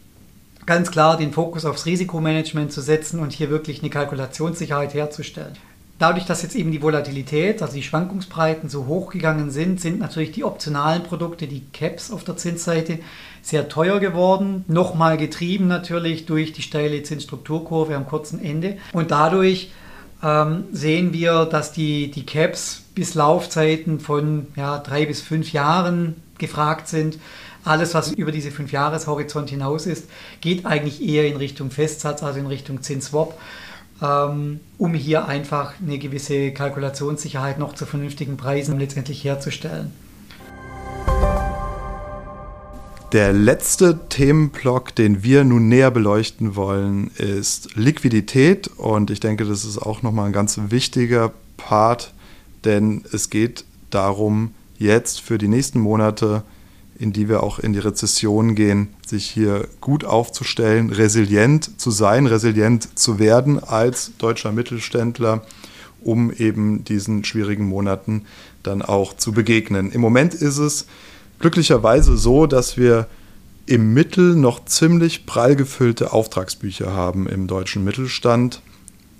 ganz 0.64 0.92
klar 0.92 1.16
den 1.16 1.32
Fokus 1.32 1.64
aufs 1.64 1.84
Risikomanagement 1.84 2.72
zu 2.72 2.82
setzen 2.82 3.18
und 3.18 3.32
hier 3.32 3.50
wirklich 3.50 3.80
eine 3.80 3.90
Kalkulationssicherheit 3.90 4.94
herzustellen. 4.94 5.54
Dadurch, 5.98 6.26
dass 6.26 6.42
jetzt 6.42 6.56
eben 6.56 6.72
die 6.72 6.82
Volatilität, 6.82 7.62
also 7.62 7.74
die 7.74 7.82
Schwankungsbreiten 7.82 8.68
so 8.68 8.86
hoch 8.86 9.10
gegangen 9.10 9.50
sind, 9.50 9.80
sind 9.80 10.00
natürlich 10.00 10.32
die 10.32 10.42
optionalen 10.42 11.04
Produkte, 11.04 11.46
die 11.46 11.62
Caps 11.72 12.10
auf 12.10 12.24
der 12.24 12.36
Zinsseite, 12.36 12.98
sehr 13.42 13.68
teuer 13.68 14.00
geworden. 14.00 14.64
Nochmal 14.66 15.16
getrieben 15.16 15.68
natürlich 15.68 16.26
durch 16.26 16.52
die 16.52 16.62
steile 16.62 17.02
Zinsstrukturkurve 17.02 17.94
am 17.94 18.06
kurzen 18.06 18.42
Ende. 18.42 18.78
Und 18.92 19.12
dadurch 19.12 19.70
ähm, 20.22 20.64
sehen 20.72 21.12
wir, 21.12 21.44
dass 21.44 21.72
die, 21.72 22.10
die 22.10 22.26
Caps 22.26 22.82
bis 22.94 23.14
Laufzeiten 23.14 24.00
von 24.00 24.48
ja, 24.56 24.78
drei 24.78 25.06
bis 25.06 25.20
fünf 25.20 25.52
Jahren 25.52 26.16
gefragt 26.38 26.88
sind. 26.88 27.18
Alles, 27.64 27.94
was 27.94 28.12
über 28.12 28.32
diese 28.32 28.50
fünf 28.50 28.72
Jahreshorizont 28.72 29.48
hinaus 29.48 29.86
ist, 29.86 30.08
geht 30.40 30.66
eigentlich 30.66 31.02
eher 31.02 31.26
in 31.26 31.36
Richtung 31.36 31.70
Festsatz, 31.70 32.22
also 32.22 32.38
in 32.38 32.46
Richtung 32.46 32.82
Zinsswap, 32.82 33.38
um 34.78 34.94
hier 34.94 35.26
einfach 35.26 35.74
eine 35.80 35.98
gewisse 35.98 36.52
Kalkulationssicherheit 36.52 37.58
noch 37.58 37.74
zu 37.74 37.86
vernünftigen 37.86 38.36
Preisen 38.36 38.78
letztendlich 38.78 39.24
herzustellen. 39.24 39.92
Der 43.12 43.32
letzte 43.32 44.08
Themenblock, 44.08 44.92
den 44.96 45.22
wir 45.22 45.44
nun 45.44 45.68
näher 45.68 45.92
beleuchten 45.92 46.56
wollen, 46.56 47.12
ist 47.16 47.76
Liquidität. 47.76 48.66
Und 48.76 49.10
ich 49.10 49.20
denke, 49.20 49.44
das 49.44 49.64
ist 49.64 49.78
auch 49.78 50.02
nochmal 50.02 50.26
ein 50.26 50.32
ganz 50.32 50.58
wichtiger 50.68 51.32
Part, 51.56 52.12
denn 52.64 53.04
es 53.12 53.30
geht 53.30 53.64
darum, 53.90 54.52
jetzt 54.78 55.20
für 55.20 55.38
die 55.38 55.46
nächsten 55.46 55.78
Monate, 55.78 56.42
in 56.98 57.12
die 57.12 57.28
wir 57.28 57.42
auch 57.42 57.58
in 57.58 57.72
die 57.72 57.78
Rezession 57.78 58.54
gehen, 58.54 58.88
sich 59.06 59.26
hier 59.26 59.68
gut 59.80 60.04
aufzustellen, 60.04 60.90
resilient 60.90 61.80
zu 61.80 61.90
sein, 61.90 62.26
resilient 62.26 62.98
zu 62.98 63.18
werden 63.18 63.62
als 63.62 64.12
deutscher 64.18 64.52
Mittelständler, 64.52 65.42
um 66.02 66.32
eben 66.32 66.84
diesen 66.84 67.24
schwierigen 67.24 67.66
Monaten 67.66 68.26
dann 68.62 68.82
auch 68.82 69.16
zu 69.16 69.32
begegnen. 69.32 69.90
Im 69.90 70.00
Moment 70.00 70.34
ist 70.34 70.58
es 70.58 70.86
glücklicherweise 71.38 72.16
so, 72.16 72.46
dass 72.46 72.76
wir 72.76 73.06
im 73.66 73.94
Mittel 73.94 74.36
noch 74.36 74.64
ziemlich 74.66 75.26
prall 75.26 75.56
gefüllte 75.56 76.12
Auftragsbücher 76.12 76.92
haben 76.92 77.26
im 77.26 77.46
deutschen 77.46 77.82
Mittelstand. 77.84 78.60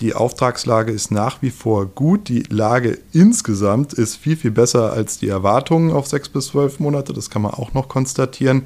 Die 0.00 0.14
Auftragslage 0.14 0.90
ist 0.90 1.10
nach 1.10 1.40
wie 1.40 1.50
vor 1.50 1.86
gut. 1.86 2.28
Die 2.28 2.42
Lage 2.48 2.98
insgesamt 3.12 3.92
ist 3.92 4.16
viel, 4.16 4.36
viel 4.36 4.50
besser 4.50 4.92
als 4.92 5.18
die 5.18 5.28
Erwartungen 5.28 5.92
auf 5.92 6.08
sechs 6.08 6.28
bis 6.28 6.46
zwölf 6.48 6.80
Monate. 6.80 7.12
Das 7.12 7.30
kann 7.30 7.42
man 7.42 7.52
auch 7.52 7.74
noch 7.74 7.88
konstatieren. 7.88 8.62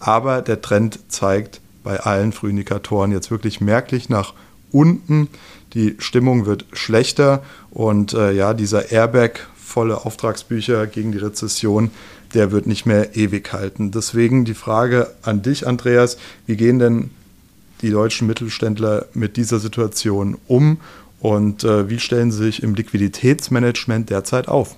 Aber 0.00 0.42
der 0.42 0.60
Trend 0.60 0.98
zeigt 1.08 1.60
bei 1.84 2.00
allen 2.00 2.32
Frühindikatoren 2.32 3.12
jetzt 3.12 3.30
wirklich 3.30 3.60
merklich 3.60 4.08
nach 4.08 4.34
unten. 4.72 5.28
Die 5.74 5.94
Stimmung 5.98 6.46
wird 6.46 6.66
schlechter 6.72 7.42
und 7.70 8.12
äh, 8.14 8.32
ja, 8.32 8.52
dieser 8.52 8.90
Airbag 8.90 9.46
volle 9.56 10.04
Auftragsbücher 10.04 10.86
gegen 10.86 11.12
die 11.12 11.18
Rezession, 11.18 11.90
der 12.34 12.50
wird 12.50 12.66
nicht 12.66 12.86
mehr 12.86 13.16
ewig 13.16 13.52
halten. 13.52 13.90
Deswegen 13.90 14.44
die 14.44 14.54
Frage 14.54 15.14
an 15.22 15.42
dich, 15.42 15.66
Andreas, 15.66 16.18
wie 16.46 16.56
gehen 16.56 16.78
denn 16.78 17.10
die 17.82 17.90
deutschen 17.90 18.26
Mittelständler 18.26 19.06
mit 19.12 19.36
dieser 19.36 19.58
Situation 19.58 20.38
um 20.48 20.78
und 21.20 21.62
äh, 21.62 21.88
wie 21.88 22.00
stellen 22.00 22.32
sie 22.32 22.44
sich 22.44 22.62
im 22.62 22.74
Liquiditätsmanagement 22.74 24.10
derzeit 24.10 24.48
auf? 24.48 24.76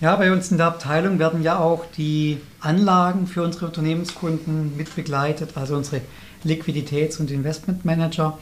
Ja, 0.00 0.16
bei 0.16 0.32
uns 0.32 0.50
in 0.50 0.58
der 0.58 0.66
Abteilung 0.66 1.18
werden 1.18 1.42
ja 1.42 1.58
auch 1.58 1.84
die 1.96 2.38
Anlagen 2.60 3.26
für 3.26 3.42
unsere 3.42 3.66
Unternehmenskunden 3.66 4.76
mit 4.76 4.94
begleitet, 4.94 5.50
also 5.54 5.76
unsere 5.76 6.02
Liquiditäts- 6.44 7.18
und 7.18 7.30
Investmentmanager. 7.30 8.38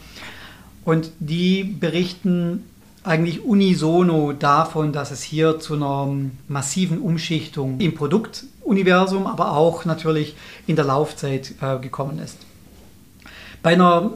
Und 0.84 1.10
die 1.20 1.62
berichten 1.62 2.64
eigentlich 3.04 3.44
unisono 3.44 4.32
davon, 4.32 4.92
dass 4.92 5.10
es 5.10 5.22
hier 5.22 5.60
zu 5.60 5.74
einer 5.74 6.08
massiven 6.48 6.98
Umschichtung 6.98 7.78
im 7.78 7.94
Produktuniversum, 7.94 9.26
aber 9.26 9.52
auch 9.52 9.84
natürlich 9.84 10.34
in 10.66 10.76
der 10.76 10.86
Laufzeit 10.86 11.54
äh, 11.60 11.78
gekommen 11.78 12.18
ist. 12.18 12.38
Bei 13.64 13.72
einer 13.72 14.10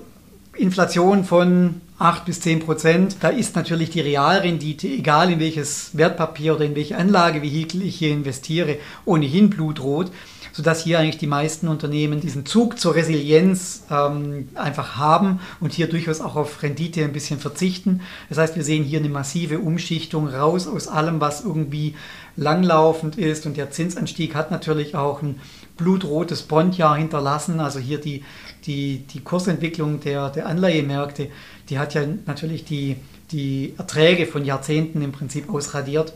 Inflation 0.59 1.25
von 1.25 1.81
8 1.99 2.27
bis 2.27 2.43
10 2.43 2.61
Prozent, 2.61 3.17
da 3.21 3.29
ist 3.29 3.57
natürlich 3.57 3.89
die 3.89 4.03
Realrendite, 4.03 4.87
egal 4.89 5.33
in 5.33 5.41
welches 5.41 5.97
Wertpapier 5.97 6.55
oder 6.55 6.67
in 6.67 6.77
welche 6.77 6.99
Anlagevehikel 6.99 7.81
ich 7.81 7.97
hier 7.97 8.11
investiere, 8.11 8.77
ohnehin 9.07 9.49
blutrot 9.49 10.11
sodass 10.59 10.83
hier 10.83 10.99
eigentlich 10.99 11.19
die 11.19 11.29
meisten 11.29 11.69
Unternehmen 11.69 12.21
diesen 12.21 12.45
Zug 12.45 12.81
zur 12.81 12.97
Resilienz 12.97 13.85
ähm, 13.93 14.49
einfach 14.57 14.97
haben 14.97 15.39
und 15.61 15.73
hier 15.73 15.89
durchaus 15.89 16.21
auch 16.21 16.35
auf 16.35 16.65
Rendite 16.65 17.05
ein 17.05 17.13
bisschen 17.13 17.39
verzichten. 17.39 18.01
Das 18.29 18.39
heißt, 18.39 18.57
wir 18.57 18.65
sehen 18.65 18.83
hier 18.83 18.99
eine 18.99 19.09
massive 19.09 19.61
Umschichtung 19.61 20.27
raus 20.27 20.67
aus 20.67 20.89
allem, 20.89 21.21
was 21.21 21.45
irgendwie 21.45 21.95
langlaufend 22.35 23.17
ist 23.17 23.47
und 23.47 23.57
der 23.57 23.71
Zinsanstieg 23.71 24.35
hat 24.35 24.51
natürlich 24.51 24.97
auch 24.97 25.23
ein 25.23 25.41
blutrotes 25.77 26.43
Bondjahr 26.43 26.97
hinterlassen. 26.97 27.61
Also 27.61 27.79
hier 27.79 27.99
die, 27.99 28.25
die, 28.69 28.99
die 29.13 29.21
Kursentwicklung 29.21 30.01
der, 30.01 30.31
der 30.31 30.47
Anleihemärkte, 30.47 31.29
die 31.69 31.79
hat 31.79 31.95
ja 31.95 32.03
natürlich 32.27 32.65
die, 32.65 32.97
die 33.33 33.75
Erträge 33.77 34.27
von 34.27 34.45
Jahrzehnten 34.45 35.03
im 35.03 35.11
Prinzip 35.11 35.53
ausradiert. 35.53 36.13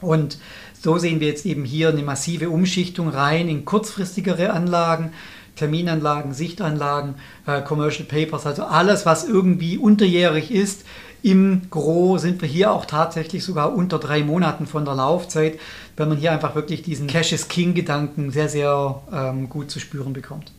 Und 0.00 0.38
so 0.80 0.98
sehen 0.98 1.20
wir 1.20 1.28
jetzt 1.28 1.46
eben 1.46 1.64
hier 1.64 1.90
eine 1.90 2.02
massive 2.02 2.50
Umschichtung 2.50 3.08
rein 3.08 3.48
in 3.48 3.64
kurzfristigere 3.64 4.52
Anlagen, 4.52 5.12
Terminanlagen, 5.56 6.34
Sichtanlagen, 6.34 7.16
äh, 7.46 7.60
Commercial 7.62 8.06
Papers, 8.06 8.46
also 8.46 8.64
alles, 8.64 9.06
was 9.06 9.28
irgendwie 9.28 9.76
unterjährig 9.76 10.50
ist. 10.50 10.84
Im 11.20 11.62
Gro 11.68 12.16
sind 12.18 12.40
wir 12.40 12.48
hier 12.48 12.70
auch 12.70 12.84
tatsächlich 12.84 13.44
sogar 13.44 13.74
unter 13.74 13.98
drei 13.98 14.22
Monaten 14.22 14.66
von 14.66 14.84
der 14.84 14.94
Laufzeit, 14.94 15.58
wenn 15.96 16.08
man 16.08 16.18
hier 16.18 16.30
einfach 16.30 16.54
wirklich 16.54 16.82
diesen 16.82 17.08
Cash 17.08 17.32
is 17.32 17.48
King 17.48 17.74
Gedanken 17.74 18.30
sehr, 18.30 18.48
sehr 18.48 19.02
ähm, 19.12 19.48
gut 19.48 19.68
zu 19.68 19.80
spüren 19.80 20.12
bekommt. 20.12 20.52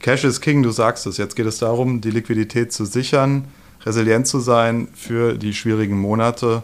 Cash 0.00 0.24
is 0.24 0.40
King, 0.40 0.62
du 0.62 0.70
sagst 0.70 1.06
es. 1.06 1.18
Jetzt 1.18 1.36
geht 1.36 1.46
es 1.46 1.58
darum, 1.58 2.00
die 2.00 2.10
Liquidität 2.10 2.72
zu 2.72 2.86
sichern, 2.86 3.44
resilient 3.84 4.26
zu 4.26 4.40
sein 4.40 4.88
für 4.94 5.34
die 5.34 5.52
schwierigen 5.52 5.98
Monate 5.98 6.62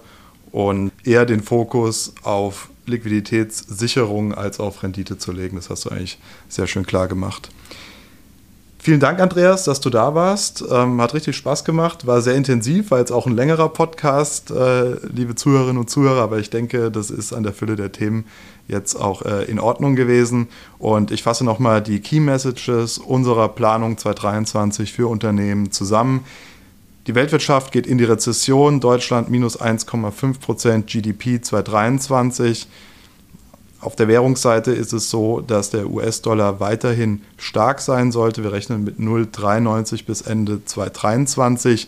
und 0.53 0.90
eher 1.05 1.27
den 1.27 1.42
Fokus 1.42 2.14
auf 2.22 2.70
Liquiditätssicherung 2.87 4.33
als 4.33 4.59
auf 4.59 4.83
Rendite 4.83 5.18
zu 5.18 5.33
legen. 5.33 5.57
Das 5.57 5.68
hast 5.68 5.85
du 5.85 5.90
eigentlich 5.90 6.18
sehr 6.49 6.66
schön 6.66 6.87
klar 6.87 7.09
gemacht. 7.09 7.51
Vielen 8.79 9.01
Dank, 9.01 9.20
Andreas, 9.20 9.64
dass 9.64 9.81
du 9.81 9.90
da 9.90 10.14
warst. 10.14 10.64
Ähm, 10.70 11.03
hat 11.03 11.12
richtig 11.12 11.37
Spaß 11.37 11.64
gemacht, 11.64 12.07
war 12.07 12.22
sehr 12.22 12.37
intensiv, 12.37 12.90
war 12.90 13.01
jetzt 13.01 13.11
auch 13.11 13.27
ein 13.27 13.35
längerer 13.35 13.68
Podcast, 13.68 14.51
äh, 14.51 14.94
liebe 15.09 15.35
Zuhörerinnen 15.35 15.79
und 15.79 15.90
Zuhörer, 15.90 16.22
aber 16.22 16.38
ich 16.38 16.51
denke, 16.51 16.90
das 16.90 17.11
ist 17.11 17.33
an 17.33 17.42
der 17.42 17.53
Fülle 17.53 17.77
der 17.77 17.90
Themen 17.92 18.27
jetzt 18.68 18.96
auch 18.96 19.22
äh, 19.22 19.44
in 19.44 19.59
Ordnung 19.59 19.96
gewesen. 19.96 20.48
Und 20.79 21.11
ich 21.11 21.22
fasse 21.22 21.44
nochmal 21.44 21.83
die 21.83 22.00
Key 22.00 22.20
Messages 22.20 22.98
unserer 22.98 23.48
Planung 23.48 23.98
2023 23.98 24.92
für 24.92 25.09
Unternehmen 25.09 25.72
zusammen. 25.72 26.24
Die 27.07 27.14
Weltwirtschaft 27.14 27.70
geht 27.70 27.87
in 27.87 27.98
die 27.98 28.05
Rezession, 28.05 28.81
Deutschland 28.81 29.31
minus 29.31 29.61
1,5 29.61 30.40
Prozent 30.40 30.87
GDP 30.88 31.40
2023. 31.40 32.66
Auf 33.81 33.94
der 33.94 34.09
Währungsseite 34.09 34.72
ist 34.72 34.92
es 34.92 35.11
so, 35.11 35.40
dass 35.40 35.70
der 35.70 35.88
US-Dollar 35.88 36.59
weiterhin 36.59 37.22
stark 37.37 37.81
sein 37.81 38.11
sollte. 38.11 38.42
Wir 38.42 38.52
rechnen 38.52 38.83
mit 38.83 38.98
0,93 38.98 40.05
bis 40.05 40.22
Ende 40.22 40.64
2023. 40.64 41.87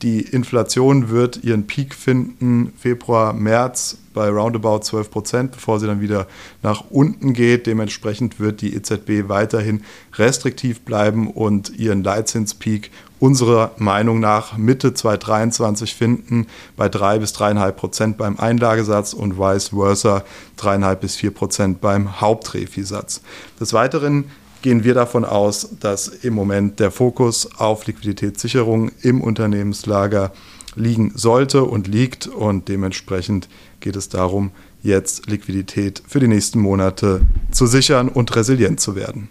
Die 0.00 0.20
Inflation 0.20 1.10
wird 1.10 1.44
ihren 1.44 1.66
Peak 1.66 1.94
finden 1.94 2.72
Februar, 2.78 3.34
März 3.34 3.98
bei 4.14 4.30
roundabout 4.30 4.78
12 4.78 5.10
Prozent, 5.10 5.52
bevor 5.52 5.78
sie 5.78 5.86
dann 5.86 6.00
wieder 6.00 6.26
nach 6.62 6.84
unten 6.88 7.34
geht. 7.34 7.66
Dementsprechend 7.66 8.40
wird 8.40 8.62
die 8.62 8.74
EZB 8.74 9.28
weiterhin 9.28 9.84
restriktiv 10.14 10.80
bleiben 10.80 11.30
und 11.30 11.76
ihren 11.78 12.02
Leitzinspeak 12.02 12.90
unserer 13.18 13.72
Meinung 13.78 14.20
nach 14.20 14.56
Mitte 14.56 14.94
2023 14.94 15.94
finden, 15.94 16.46
bei 16.76 16.88
3 16.88 17.18
bis 17.18 17.34
3,5 17.34 17.72
Prozent 17.72 18.16
beim 18.18 18.38
Einlagesatz 18.38 19.12
und 19.12 19.38
vice 19.38 19.68
versa 19.68 20.24
3,5 20.58 20.94
bis 20.96 21.16
4 21.16 21.30
Prozent 21.30 21.80
beim 21.80 22.20
Hauptrefisatz. 22.20 23.22
Des 23.58 23.72
Weiteren 23.72 24.24
gehen 24.64 24.84
wir 24.84 24.94
davon 24.94 25.24
aus, 25.24 25.68
dass 25.80 26.08
im 26.08 26.32
Moment 26.32 26.80
der 26.80 26.90
Fokus 26.90 27.48
auf 27.58 27.86
Liquiditätssicherung 27.86 28.90
im 29.02 29.20
Unternehmenslager 29.20 30.32
liegen 30.74 31.12
sollte 31.14 31.64
und 31.64 31.86
liegt 31.86 32.26
und 32.26 32.68
dementsprechend 32.68 33.48
geht 33.84 33.94
es 33.96 34.08
darum, 34.08 34.50
jetzt 34.82 35.26
Liquidität 35.26 36.02
für 36.08 36.18
die 36.18 36.26
nächsten 36.26 36.58
Monate 36.58 37.20
zu 37.52 37.66
sichern 37.66 38.08
und 38.08 38.34
resilient 38.34 38.80
zu 38.80 38.96
werden. 38.96 39.28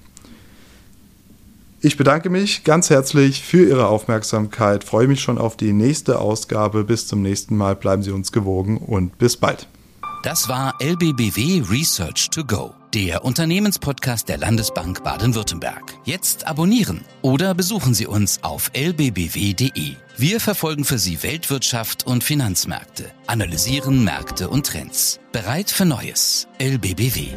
Ich 1.81 1.97
bedanke 1.97 2.29
mich 2.29 2.63
ganz 2.63 2.89
herzlich 2.89 3.41
für 3.41 3.67
Ihre 3.67 3.87
Aufmerksamkeit, 3.87 4.85
freue 4.85 5.07
mich 5.07 5.21
schon 5.21 5.37
auf 5.37 5.57
die 5.57 5.73
nächste 5.73 6.19
Ausgabe. 6.19 6.85
Bis 6.85 7.07
zum 7.07 7.21
nächsten 7.21 7.57
Mal, 7.57 7.75
bleiben 7.75 8.03
Sie 8.03 8.11
uns 8.11 8.31
gewogen 8.31 8.77
und 8.77 9.17
bis 9.17 9.35
bald. 9.35 9.67
Das 10.23 10.47
war 10.47 10.75
LBBW 10.79 11.63
Research 11.69 12.29
to 12.29 12.45
Go, 12.45 12.73
der 12.93 13.25
Unternehmenspodcast 13.25 14.29
der 14.29 14.37
Landesbank 14.37 15.03
Baden-Württemberg. 15.03 15.95
Jetzt 16.05 16.47
abonnieren 16.47 17.01
oder 17.21 17.53
besuchen 17.53 17.93
Sie 17.93 18.07
uns 18.07 18.41
auf 18.43 18.71
lbbw.de. 18.73 19.95
Wir 20.15 20.39
verfolgen 20.39 20.85
für 20.85 20.99
Sie 20.99 21.23
Weltwirtschaft 21.23 22.05
und 22.05 22.23
Finanzmärkte, 22.23 23.11
analysieren 23.25 24.03
Märkte 24.03 24.47
und 24.47 24.67
Trends. 24.67 25.19
Bereit 25.31 25.71
für 25.71 25.85
Neues. 25.85 26.47
LBBW. 26.59 27.29